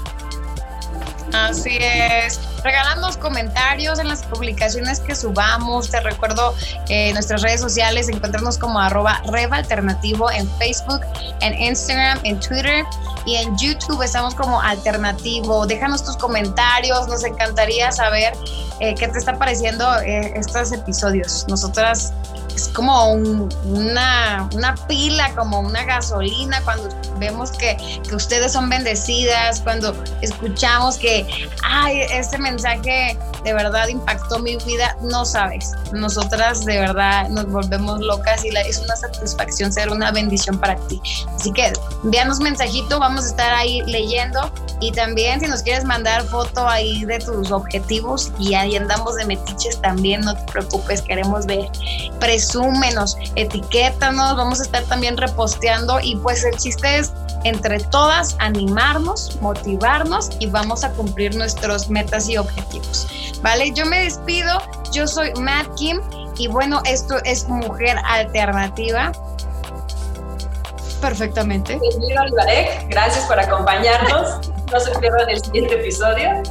Así 1.34 1.76
es. 1.78 2.40
Regálanos 2.64 3.18
comentarios 3.18 3.98
en 3.98 4.08
las 4.08 4.24
publicaciones 4.24 5.00
que 5.00 5.14
subamos. 5.14 5.90
Te 5.90 6.00
recuerdo 6.00 6.54
en 6.88 7.12
nuestras 7.14 7.42
redes 7.42 7.60
sociales, 7.60 8.08
encontrarnos 8.08 8.56
como 8.56 8.80
arroba 8.80 9.20
Reva 9.30 9.58
Alternativo 9.58 10.30
en 10.30 10.48
Facebook, 10.58 11.00
en 11.40 11.54
Instagram, 11.60 12.18
en 12.24 12.40
Twitter 12.40 12.84
y 13.26 13.36
en 13.36 13.56
YouTube 13.58 14.02
estamos 14.02 14.34
como 14.34 14.60
Alternativo. 14.60 15.66
Déjanos 15.66 16.02
tus 16.02 16.16
comentarios, 16.16 17.06
nos 17.08 17.22
encantaría 17.24 17.92
saber 17.92 18.32
eh, 18.80 18.94
qué 18.94 19.08
te 19.08 19.18
está 19.18 19.38
pareciendo 19.38 20.00
eh, 20.00 20.32
estos 20.34 20.72
episodios. 20.72 21.44
Nosotras 21.48 22.14
es 22.58 22.68
como 22.68 23.12
una, 23.12 24.48
una, 24.52 24.74
pila, 24.88 25.32
como 25.36 25.60
una 25.60 25.84
gasolina 25.84 26.60
cuando 26.62 26.88
vemos 27.18 27.52
que, 27.52 27.76
que, 28.02 28.14
ustedes 28.16 28.52
son 28.52 28.68
bendecidas, 28.68 29.60
cuando 29.60 29.94
escuchamos 30.22 30.98
que, 30.98 31.24
ay, 31.62 32.00
este 32.10 32.36
mensaje 32.36 33.16
de 33.44 33.52
verdad 33.52 33.86
impactó 33.86 34.40
mi 34.40 34.56
vida, 34.56 34.96
no 35.02 35.24
sabes. 35.24 35.70
Nosotras 35.92 36.64
de 36.64 36.80
verdad 36.80 37.28
nos 37.28 37.46
volvemos 37.46 38.00
locas 38.00 38.44
y 38.44 38.50
la, 38.50 38.62
es 38.62 38.78
una 38.78 38.96
satisfacción 38.96 39.72
ser 39.72 39.90
una 39.90 40.10
bendición 40.10 40.58
para 40.58 40.74
ti. 40.88 41.00
Así 41.36 41.52
que 41.52 41.72
envíanos 42.02 42.40
mensajito, 42.40 42.98
vamos 42.98 43.24
a 43.24 43.28
estar 43.28 43.54
ahí 43.54 43.82
leyendo 43.86 44.50
y 44.80 44.90
también 44.92 45.40
si 45.40 45.46
nos 45.46 45.62
quieres 45.62 45.84
mandar 45.84 46.24
foto 46.24 46.66
ahí 46.66 47.04
de 47.04 47.18
tus 47.20 47.50
objetivos 47.52 48.32
y 48.38 48.54
ahí 48.54 48.76
andamos 48.76 49.14
de 49.16 49.26
metiches 49.26 49.80
también, 49.80 50.22
no 50.22 50.34
te 50.34 50.52
preocupes, 50.52 51.02
queremos 51.02 51.46
ver. 51.46 51.68
Presúmenos, 52.48 53.18
etiquétanos, 53.36 54.34
vamos 54.34 54.60
a 54.60 54.62
estar 54.62 54.82
también 54.84 55.18
reposteando 55.18 56.00
y 56.00 56.16
pues 56.16 56.44
el 56.44 56.56
chiste 56.56 56.96
es 56.96 57.12
entre 57.44 57.78
todas 57.78 58.36
animarnos, 58.38 59.36
motivarnos 59.42 60.30
y 60.38 60.46
vamos 60.46 60.82
a 60.82 60.90
cumplir 60.92 61.36
nuestros 61.36 61.90
metas 61.90 62.26
y 62.26 62.38
objetivos. 62.38 63.06
¿Vale? 63.42 63.70
Yo 63.72 63.84
me 63.84 64.04
despido, 64.04 64.62
yo 64.92 65.06
soy 65.06 65.30
Matt 65.34 65.66
Kim 65.76 66.00
y 66.38 66.48
bueno, 66.48 66.80
esto 66.86 67.16
es 67.24 67.46
Mujer 67.48 67.98
Alternativa 68.06 69.12
perfectamente. 71.02 71.78
Gracias 72.88 73.26
por 73.26 73.38
acompañarnos. 73.38 74.50
No 74.72 74.80
se 74.80 74.98
pierdan 74.98 75.28
el 75.28 75.44
siguiente 75.44 75.74
episodio. 75.74 76.42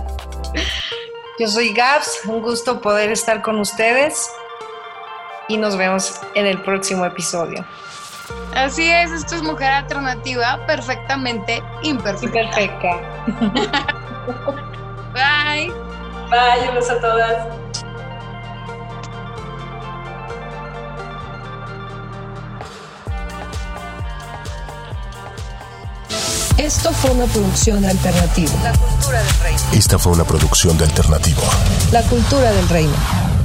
Yo 1.40 1.48
soy 1.48 1.74
Gabs, 1.74 2.20
un 2.28 2.44
gusto 2.44 2.82
poder 2.82 3.12
estar 3.12 3.42
con 3.42 3.60
ustedes 3.60 4.30
y 5.48 5.58
nos 5.58 5.78
vemos 5.78 6.20
en 6.36 6.46
el 6.46 6.62
próximo 6.62 7.06
episodio. 7.06 7.66
Así 8.56 8.90
es, 8.90 9.12
esto 9.12 9.36
es 9.36 9.44
Mujer 9.44 9.72
Alternativa, 9.72 10.66
perfectamente 10.66 11.62
imperfecta. 11.84 12.42
Imperfecta. 12.42 12.98
Bye. 15.14 15.72
Bye, 16.30 16.70
un 16.70 16.78
a 16.78 17.02
todas. 17.02 17.48
Esto 26.58 26.92
fue 26.92 27.12
una 27.12 27.26
producción 27.28 27.82
de 27.82 27.90
Alternativo. 27.90 28.52
La 28.64 28.74
cultura 28.74 29.22
del 29.22 29.40
reino. 29.40 29.60
Esta 29.72 30.00
fue 30.00 30.12
una 30.12 30.24
producción 30.24 30.78
de 30.78 30.86
Alternativo. 30.86 31.44
La 31.92 32.02
cultura 32.02 32.52
del 32.52 32.68
reino. 32.68 33.37